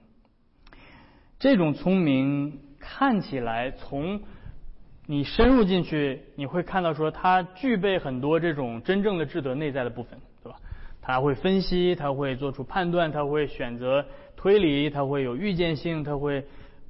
[1.40, 4.22] 这种聪明看起来从
[5.10, 10.56] 你深入进去，你会看到说他具备很多这种真正的智德内在的部分，对吧？
[11.02, 16.42] 他会分析，他会做出判断，他会选择推理，他会有预见性，他会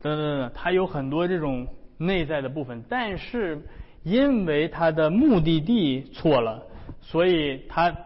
[0.02, 2.84] 等等等，他有很多这种内在的部分。
[2.90, 3.58] 但是
[4.02, 6.62] 因为他的目的地错了，
[7.00, 7.96] 所以他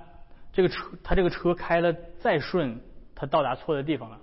[0.52, 2.78] 这个车他这个车开了再顺，
[3.16, 4.18] 他到达错的地方了。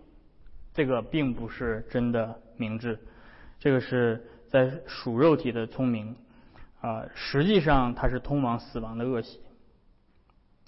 [0.74, 2.98] 这个并不是真的明智，
[3.60, 4.26] 这个是。
[4.52, 6.14] 在属肉体的聪明，
[6.82, 9.40] 啊，实际上它是通往死亡的恶习，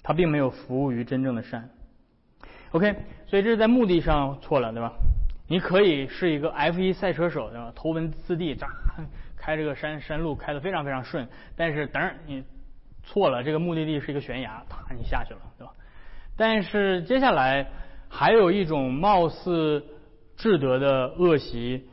[0.02, 1.68] 它并没有服务于真正的善。
[2.70, 4.94] OK，所以这是在目的上错了，对吧？
[5.46, 7.70] 你可以是一个 F1 赛车手，对吧？
[7.74, 8.68] 头文字 D，扎
[9.36, 12.42] 开这个山山路开得非常非常顺，但是等你
[13.02, 15.74] 错了，这个目的地是一个悬崖，啪，你下去了，对吧？
[16.38, 17.66] 但是接下来
[18.08, 19.84] 还有一种貌似
[20.38, 21.86] 智德的恶习。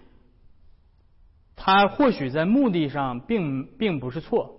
[1.56, 4.56] 他或许在目的上并并不是错，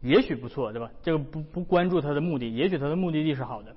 [0.00, 0.90] 也许不错，对吧？
[1.02, 3.76] 这个不不关注他的目的，也许他的目的地是好的，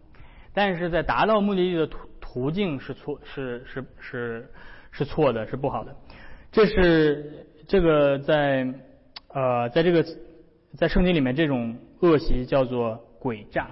[0.54, 4.52] 但是在达到目的地的途途径是错，是是是
[4.92, 5.96] 是错的，是不好的。
[6.52, 8.74] 这是这个在
[9.28, 10.04] 呃在这个
[10.76, 13.70] 在圣经里面这种恶习叫做诡诈，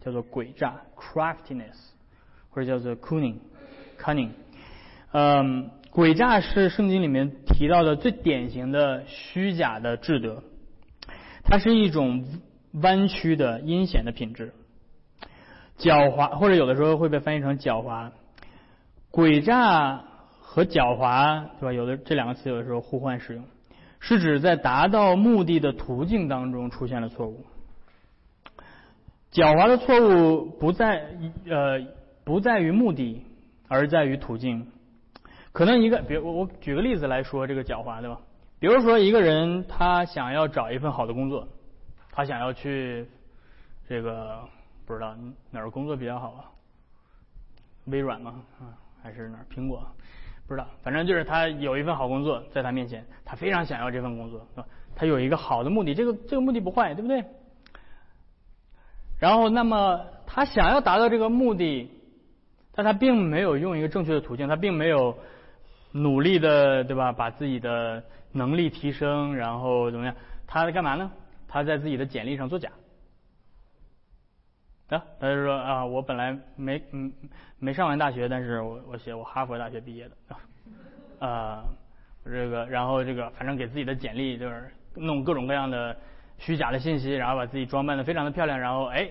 [0.00, 1.78] 叫做诡诈 （craftiness）
[2.50, 4.30] 或者叫做 cunning，cunning，
[5.12, 5.70] 嗯。
[5.92, 10.42] 诡诈是圣经里面提到的最典型的虚假的智德，
[11.44, 12.24] 它是一种
[12.72, 14.54] 弯曲的阴险的品质，
[15.78, 18.10] 狡猾或者有的时候会被翻译成狡猾。
[19.10, 20.02] 诡诈
[20.40, 21.72] 和狡猾，对吧？
[21.74, 23.44] 有的这两个词有的时候互换使用，
[24.00, 27.44] 是指在达到目的的途径当中出现了错误。
[29.30, 31.04] 狡猾的错误不在
[31.46, 31.86] 呃
[32.24, 33.26] 不在于目的，
[33.68, 34.68] 而在于途径。
[35.52, 38.18] 可能一个，比如我我举个例子来说这个狡猾，对吧？
[38.58, 41.46] 比如说一个人他想要找一份好的工作，
[42.10, 43.06] 他想要去
[43.86, 44.40] 这个
[44.86, 45.14] 不知道
[45.50, 46.44] 哪儿工作比较好啊？
[47.86, 48.42] 微软吗？
[48.60, 49.46] 啊，还是哪儿？
[49.54, 49.86] 苹果？
[50.46, 54.66] 不知道，反正就是他有一份好工作在他面前，他非常想要这份工作，是吧？
[54.96, 57.24] 他有一个好的目的，这个这个目的不坏，对不对？
[59.18, 61.90] 然后，那么他想要达到这个目的，
[62.74, 65.18] 但他并没有用一个正确的途径，他并没有。
[65.92, 67.12] 努力的，对吧？
[67.12, 68.02] 把自己的
[68.32, 70.14] 能力提升，然后怎么样？
[70.46, 71.10] 他在干嘛呢？
[71.48, 72.70] 他在自己的简历上作假。
[74.88, 77.12] 啊，他就说啊，我本来没嗯
[77.58, 80.36] 没上完大学，但是我我写我哈佛大学毕业的
[81.26, 81.64] 啊，
[82.24, 85.96] 这个然后这个反正给自己的简历就是弄各种各样的
[86.38, 89.08] 虚假的信息，然后把自己装扮的非常的漂亮，然后哎，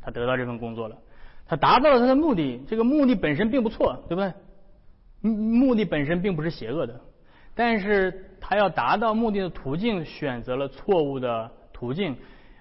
[0.00, 0.96] 他得到这份工作了，
[1.46, 4.32] 他达到了他的目的，这个目的本身并不错，对不对？
[5.28, 7.00] 目的本身并不是邪恶的，
[7.54, 12.16] 但是他要达到目的的途径选择了错误的途径，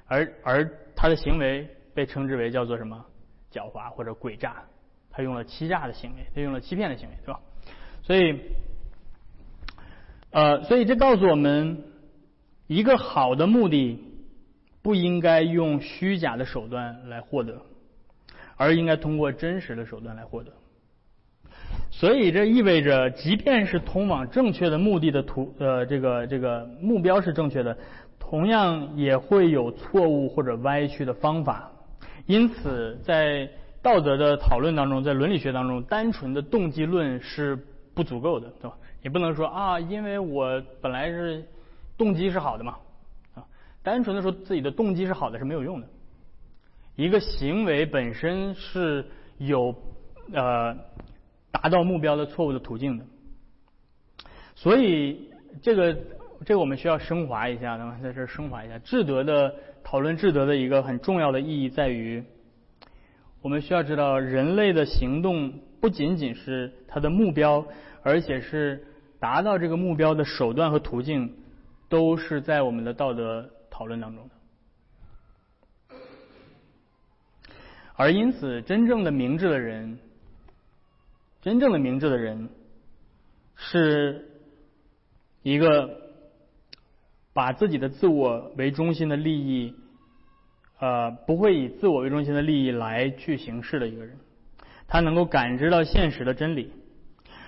[0.05, 3.05] 而而他的行为被称之为叫做什么
[3.51, 4.63] 狡猾或者诡诈，
[5.11, 7.39] 他用了欺诈的行为，他用了欺骗的行为，对吧？
[8.01, 8.39] 所以，
[10.31, 11.83] 呃，所以这告诉我们，
[12.67, 14.01] 一个好的目的
[14.81, 17.61] 不应该用虚假的手段来获得，
[18.55, 20.53] 而应该通过真实的手段来获得。
[21.95, 27.77] 所以这意味着，即便是通往正确的目的的途，呃，这个这个目标是正确的，
[28.19, 31.71] 同样也会有错误或者歪曲的方法。
[32.25, 33.47] 因此，在
[33.83, 37.55] 道德的讨论当中，在伦理学当中，单纯的动机论是
[37.93, 38.75] 不足够的，对吧？
[39.03, 41.45] 也不能说啊，因为我本来是
[41.95, 42.75] 动机是好的嘛，
[43.35, 43.45] 啊，
[43.83, 45.87] 单纯的说自己的动机是好的是没有用的。
[46.95, 49.05] 一个行为本身是
[49.37, 49.73] 有
[50.33, 50.75] 呃。
[51.53, 53.05] 达到目标的错误的途径的，
[54.55, 55.29] 所以
[55.61, 55.97] 这个
[56.45, 62.23] 这个我们需要升华一下，那么在这升华一下，智德的讨论智德的一个很重要的意义在于，
[63.41, 67.63] 我们需要知道人类的行动不仅仅是它的目标，
[68.01, 68.83] 而且是
[69.19, 71.35] 达到这个目标的手段和途径，
[71.87, 74.35] 都是在我们的道德讨论当中的。
[77.95, 79.99] 而因此，真正的明智的人，
[81.43, 82.47] 真正的明智的人，
[83.57, 84.29] 是
[85.41, 85.89] 一个
[87.33, 89.75] 把自己的自我为中心的利益，
[90.79, 94.15] 呃，不会以自我为中心的利益来去行事的一个人。
[94.87, 96.71] 他能够感知到现实的真理，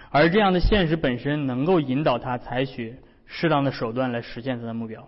[0.10, 5.08] 而这样的现实本身能够引导他采取适当的手段来实现他的目标。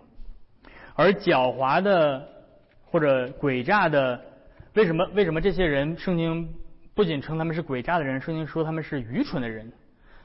[0.94, 2.26] 而狡猾的
[2.86, 4.24] 或者诡诈的，
[4.72, 6.54] 为什么为什么这些人圣经
[6.98, 9.70] 不仅称他们是诡诈的人，圣经说他们是愚蠢的人？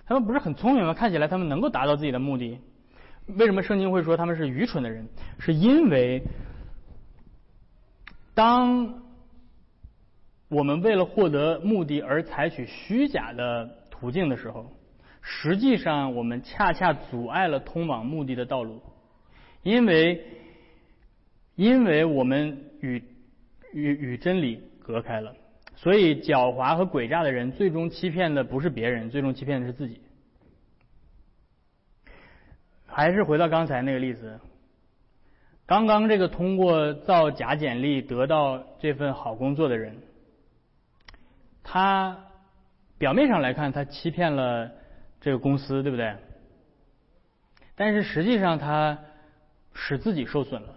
[0.07, 0.91] 他们不是很聪明吗？
[0.91, 2.57] 看起来他们能够达到自己的目的。
[3.28, 5.07] 为什么圣经会说他们是愚蠢的人？
[5.38, 6.24] 是因为
[8.34, 9.03] 当
[10.47, 14.65] 我们为了获得目的而采取虚假的途径的时候，
[15.21, 18.82] 实际上我们恰恰阻碍了通往目的的道路，
[19.61, 20.26] 因为
[21.53, 23.03] 因为我们与
[23.74, 25.36] 与与真理隔开了。
[25.76, 30.01] 所以，狡猾和诡诈的人最终欺骗的不是别人，最终欺骗的是自己。
[32.86, 34.39] 还是回到刚才那个例子，
[35.65, 39.97] 刚刚这个通过造假简历得到这份好工作的人，
[41.63, 42.26] 他
[42.97, 44.71] 表面上来看，他欺骗了
[45.19, 46.15] 这个公司，对不对？
[47.76, 48.99] 但是实际上，他
[49.74, 50.76] 使自己受损了。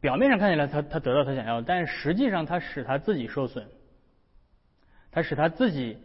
[0.00, 3.66] 表面上看起来，他他得到他想要，但是实际上，他使他自己受损。
[5.18, 5.98] 他使他自己，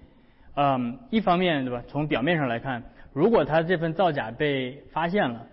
[0.55, 1.83] 嗯，一方面对吧？
[1.87, 2.83] 从表面上来看，
[3.13, 5.45] 如果他这份造假被发现了，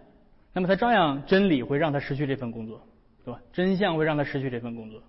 [0.55, 2.81] 那么他照样真理会让他失去这份工作，
[3.23, 3.41] 对吧？
[3.53, 5.03] 真相会让他失去这份工作。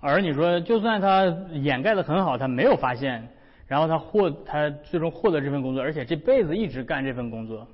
[0.00, 3.26] 而你说，就算他掩盖的很好，他没有发现，
[3.66, 7.66] 然后他获他最终获得这份工作，而且这辈子一直干这份工作，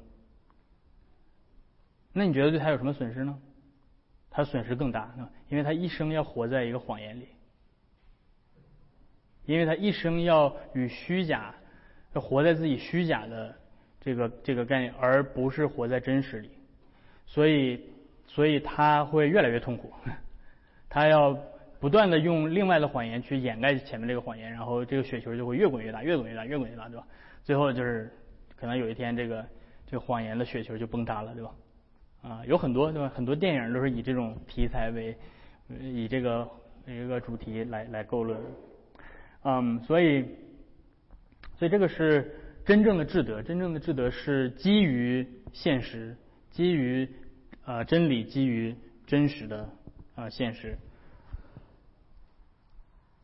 [2.12, 3.36] 那你觉得对他有什么损失呢？
[4.30, 5.12] 他损失更大，
[5.48, 7.26] 因为他一生要活在一个谎言里。
[9.51, 11.53] 因为他一生要与虚假，
[12.12, 13.53] 要活在自己虚假的
[14.01, 16.51] 这个这个概念，而不是活在真实里，
[17.26, 17.80] 所以
[18.28, 19.92] 所以他会越来越痛苦，
[20.88, 21.36] 他要
[21.80, 27.05] 不断的用另外的谎言去掩盖前面这个谎言，然后这个雪球就会越滚越大，越滚越大，越滚越大，对吧？
[27.42, 28.09] 最后就是
[28.57, 29.44] 可能有一天这个
[29.84, 31.51] 这个谎言的雪球就崩塌了，对吧？
[32.22, 33.11] 啊，有很多对吧？
[33.12, 35.16] 很多电影都是以这种题材为
[35.80, 36.48] 以这个
[36.86, 38.36] 一个主题来来勾勒。
[39.43, 40.22] 嗯，所以，
[41.59, 43.43] 所以这个是真正的智德。
[43.43, 46.16] 真正的智德是基于现实，
[46.51, 47.09] 基于
[47.64, 48.76] 啊真理，基于
[49.07, 49.68] 真实的
[50.14, 50.76] 啊现实。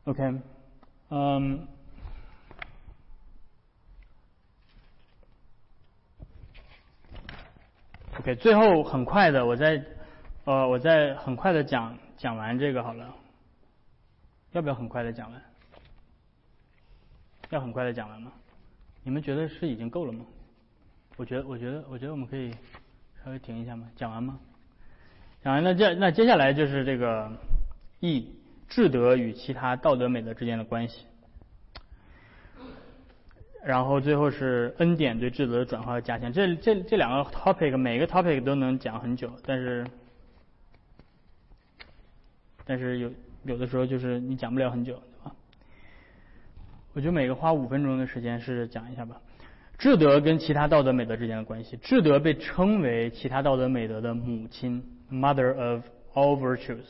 [0.04, 0.40] OK，
[1.10, 1.66] 嗯
[8.20, 9.84] ，OK，最后很快的，我再
[10.44, 13.14] 呃，我再很快的讲讲完这个好了。
[14.52, 15.42] 要不要很快的讲完？
[17.50, 18.32] 要很快的讲完吗？
[19.02, 20.24] 你们觉得是已经够了吗？
[21.16, 22.50] 我觉得，我觉得，我觉得我们可以
[23.24, 23.88] 稍微停一下吗？
[23.94, 24.38] 讲完吗？
[25.42, 27.30] 讲完，那接那接下来就是这个
[28.00, 28.34] 义
[28.68, 31.06] 智德与其他道德美德之间的关系，
[33.64, 36.32] 然后最后是恩典对智德的转化和加强。
[36.32, 39.86] 这这这两个 topic 每个 topic 都能讲很久，但是
[42.64, 43.12] 但是有
[43.44, 45.00] 有的时候就是你讲不了很久。
[46.96, 49.20] 我就每个花五分钟的时间是讲一下吧。
[49.76, 54.82] 智德跟其他道德美德之间的关系，智德被称为其他道德美德的母亲
[55.12, 55.84] （Mother of
[56.14, 56.86] all virtues）。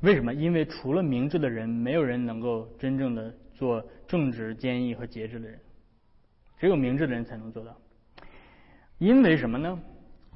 [0.00, 0.34] 为什么？
[0.34, 5.56] 因为除了明智的人，没有人能够真正的做正直、坚毅和节制的人，
[6.58, 7.76] 只有明智的人才能做到。
[8.98, 9.78] 因为什么呢？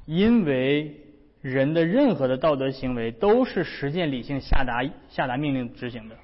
[0.05, 0.95] 因为
[1.41, 6.15] 人的任何的道德行为都是实践理性下达下达命令执行的，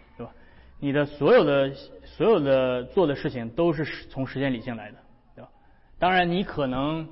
[0.81, 1.71] 你的所有的。
[2.17, 4.97] 所有的做的事情都是从实践理性来的，
[5.33, 5.49] 对吧？
[5.97, 7.07] 当然，你可能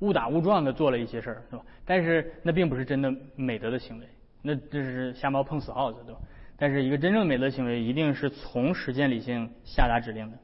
[0.00, 1.62] 误打误撞的做了一些事儿，是吧？
[1.84, 4.06] 但是那并不是真的美德的行为，
[4.42, 6.20] 那这是瞎猫碰死耗子，对吧？
[6.56, 10.38] 但是一个真正美德行为，一定是从实践理性下达指令的。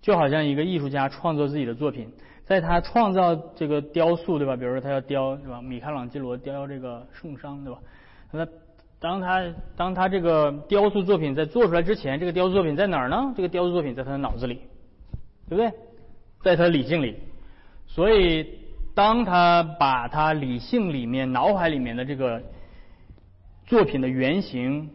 [0.00, 2.10] 就好像一个艺术家创作自己的作品，
[2.44, 4.56] 在他创造这个雕塑，对吧？
[4.56, 5.60] 比如说他要雕，对吧？
[5.60, 7.80] 米开朗基罗雕这个圣殇，对吧？
[8.30, 8.48] 他。
[9.06, 13.32] 当他当他这个雕塑作品在做出来之前，这个雕塑作品在哪儿呢？
[13.36, 14.54] 这个雕塑作品在他的脑子里，
[15.48, 15.72] 对不对？
[16.42, 17.16] 在他的理性里。
[17.86, 18.58] 所以
[18.96, 22.42] 当他把他理性里面、脑海里面的这个
[23.64, 24.90] 作品的原型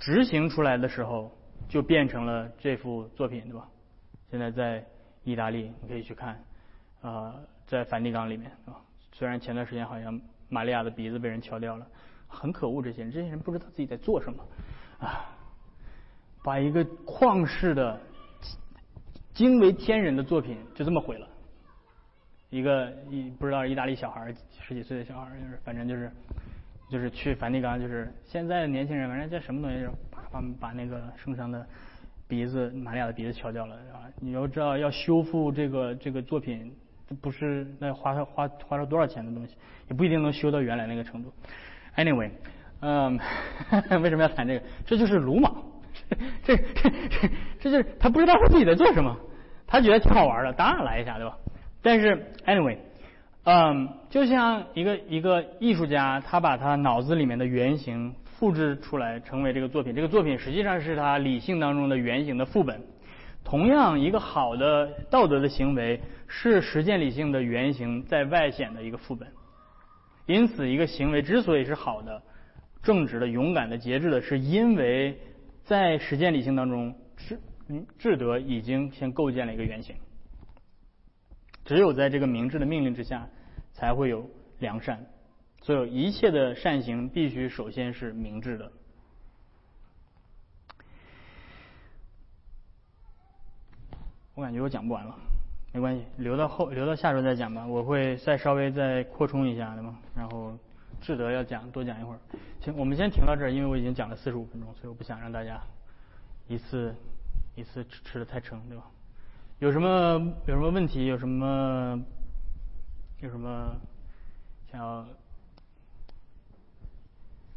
[0.00, 1.30] 执行出来的时候，
[1.68, 3.68] 就变成了这幅作品，对吧？
[4.32, 4.84] 现在在
[5.22, 6.42] 意大利，你可以去看，
[7.02, 8.82] 啊，在梵蒂冈里面啊。
[9.12, 11.86] 虽然前段时间好像玛利亚的鼻子被人敲掉了，
[12.34, 14.44] 很可恶，这些人，这些人不知道自己在做什么
[14.98, 15.30] 啊，
[16.42, 17.98] 把一个旷世的、
[19.32, 21.28] 惊为天人的作品就这么毁了。
[22.50, 26.10] 一个一不知道意大利小孩十几岁的小孩就是反正就是
[26.90, 31.66] 就是去梵蒂冈，就是现在的年轻人，反正这什么东西，把把把那个圣上的
[32.28, 36.74] 鼻子，玛利亚的鼻子敲掉了，啊，你要知道要修复这个这个作品。
[37.20, 39.54] 不是那花花花了多少钱的东西，
[39.88, 41.30] 也不一定能修到原来那个程度。
[41.96, 42.30] Anyway，
[42.80, 43.18] 嗯，
[44.02, 44.62] 为什么要谈这个？
[44.84, 45.54] 这就是鲁莽，
[46.42, 47.30] 这这这
[47.60, 49.16] 这就是他不知道他自己在做什么，
[49.66, 51.36] 他觉得挺好玩的，当然来一下，对吧？
[51.82, 52.78] 但是 Anyway，
[53.44, 59.94] 嗯，就像一个一个艺术家，他把他脑子里面的原型复制出来，成为这个作品。
[59.94, 62.80] 这个作品实际上是他理性当中的原型的副本。
[63.44, 69.28] 同样，一个好的道德的行为是实践理性的原型在外显的一个副本。
[70.26, 72.22] 因此，一个行为之所以是好的、
[72.82, 75.18] 正直的、勇敢的、节制的，是因为
[75.64, 77.40] 在实践理性当中，智
[77.98, 79.96] 智德已经先构建了一个原型。
[81.64, 83.28] 只有在这个明智的命令之下，
[83.72, 85.06] 才会有良善。
[85.62, 88.70] 所有一切的善行必须首先是明智的。
[94.34, 95.16] 我感觉我讲不完了，
[95.74, 97.66] 没关系，留到后留到下周再讲吧。
[97.66, 99.98] 我会再稍微再扩充一下的嘛。
[100.14, 100.56] 然后
[101.00, 102.18] 志德要讲多讲一会儿，
[102.60, 105.60] 行，我们先停到这儿，因为我已经讲了四十五分钟，所以我不想让大家
[106.46, 106.94] 一次
[107.56, 108.84] 一次吃吃的太撑，对吧？
[109.58, 109.88] 有什么
[110.46, 111.06] 有什么问题？
[111.06, 112.00] 有什么
[113.20, 113.74] 有什么
[114.70, 115.04] 想要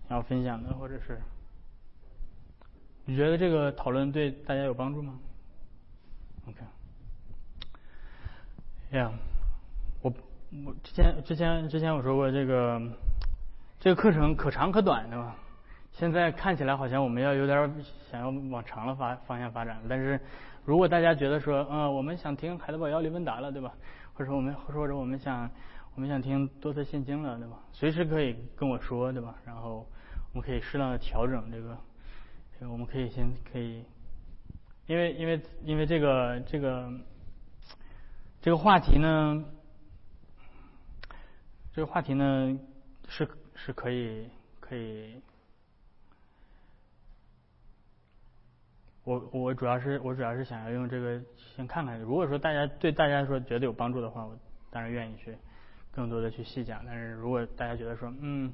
[0.09, 1.21] 想要分享的，或者是
[3.05, 5.19] 你觉得这个讨论对大家有帮助吗
[6.47, 6.61] ？OK
[8.89, 9.11] ？OK，Yeah，
[10.01, 10.13] 我
[10.65, 12.81] 我之前之前之前我说过这个
[13.79, 15.35] 这个课程可长可短，对吧？
[15.91, 17.73] 现在看起来好像我们要有点
[18.11, 20.19] 想要往长了发方向发展，但是
[20.63, 23.73] 如果大家觉得说，嗯，我们想听海德堡要理问答了，对吧？
[24.13, 25.49] 或者我们或者我们想
[25.95, 27.57] 我们想听多特现经了，对吧？
[27.71, 29.35] 随时可以跟我说，对吧？
[29.45, 29.87] 然后
[30.33, 31.75] 我们可以适当的调整，这个
[32.71, 33.83] 我们可以先可以。
[34.85, 36.89] 因为因为因为这个这个
[38.47, 39.43] 这个话题呢，
[41.73, 42.57] 这个话题呢
[43.09, 44.29] 是是可以
[44.61, 45.21] 可以，
[49.03, 54.33] 我我主要是我主要是想要用这个先看看，如果说大家对大家说觉得有帮助的话，我
[54.71, 55.37] 当然愿意去
[55.91, 56.81] 更多的去细讲。
[56.85, 58.49] 但是如果大家觉得说嗯，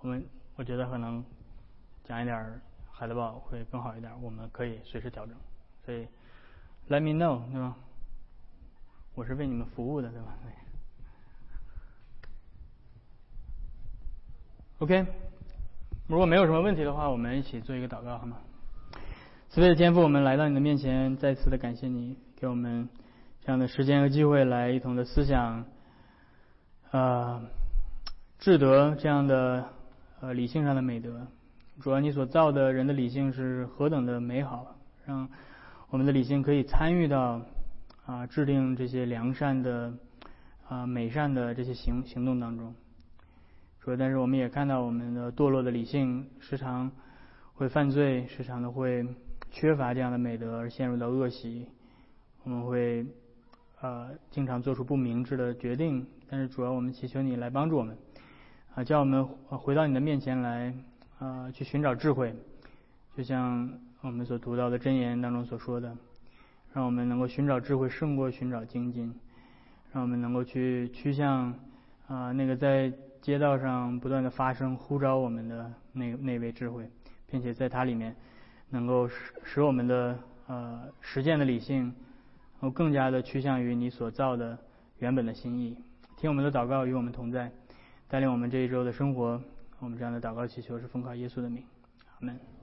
[0.00, 0.24] 我们
[0.54, 1.24] 我觉得可能
[2.04, 5.34] 讲一点海德堡会更好一点，我们可以随时调整。
[5.84, 6.06] 所以
[6.88, 7.76] ，Let me know，对吧？
[9.14, 10.36] 我是为你们服务的，对吧
[14.78, 15.06] ？OK，
[16.08, 18.38] 如果没有什么问题的话，我们一起做一个祷告，好吗？
[19.50, 22.88] 慈悲的天父，我们来到你的面前，再次的感谢你给我们
[23.40, 25.64] 这样的时间和机会，来一同的思想，
[26.90, 27.40] 啊，
[28.40, 29.68] 智德这样的
[30.20, 31.28] 呃理性上的美德。
[31.80, 34.74] 主要你所造的人的理性是何等的美好，
[35.06, 35.28] 让。
[35.90, 37.40] 我们的理性可以参与到
[38.06, 39.92] 啊制定这些良善的
[40.68, 42.74] 啊美善的这些行行动当中。
[43.80, 46.90] 说，但是我们也看到我们的堕落的理性时常
[47.54, 49.06] 会犯罪，时常的会
[49.50, 51.66] 缺乏这样的美德而陷入到恶习。
[52.42, 53.06] 我们会
[53.80, 56.06] 呃经常做出不明智的决定。
[56.28, 57.96] 但是主要我们祈求你来帮助我们
[58.74, 60.74] 啊，叫我们回到你的面前来
[61.18, 62.34] 啊去寻找智慧，
[63.16, 63.70] 就像。
[64.00, 65.96] 我们所读到的真言当中所说的，
[66.74, 69.14] 让我们能够寻找智慧胜过寻找精进，
[69.92, 71.54] 让我们能够去趋向
[72.08, 76.90] 啊那个在街道上不断的发生呼召我们的那那位智慧，
[77.30, 78.14] 并且在它里面
[78.70, 79.14] 能够使
[79.44, 80.18] 使我们的
[80.48, 81.94] 呃实践的理性，
[82.60, 84.58] 能够更加的趋向于你所造的
[84.98, 85.78] 原本的心意。
[86.16, 87.52] 听我们的祷告与我们同在，
[88.08, 89.40] 带领我们这一周的生活。
[89.78, 91.62] 我们这样的祷告祈求是奉靠耶稣的名，
[92.18, 92.53] 阿门。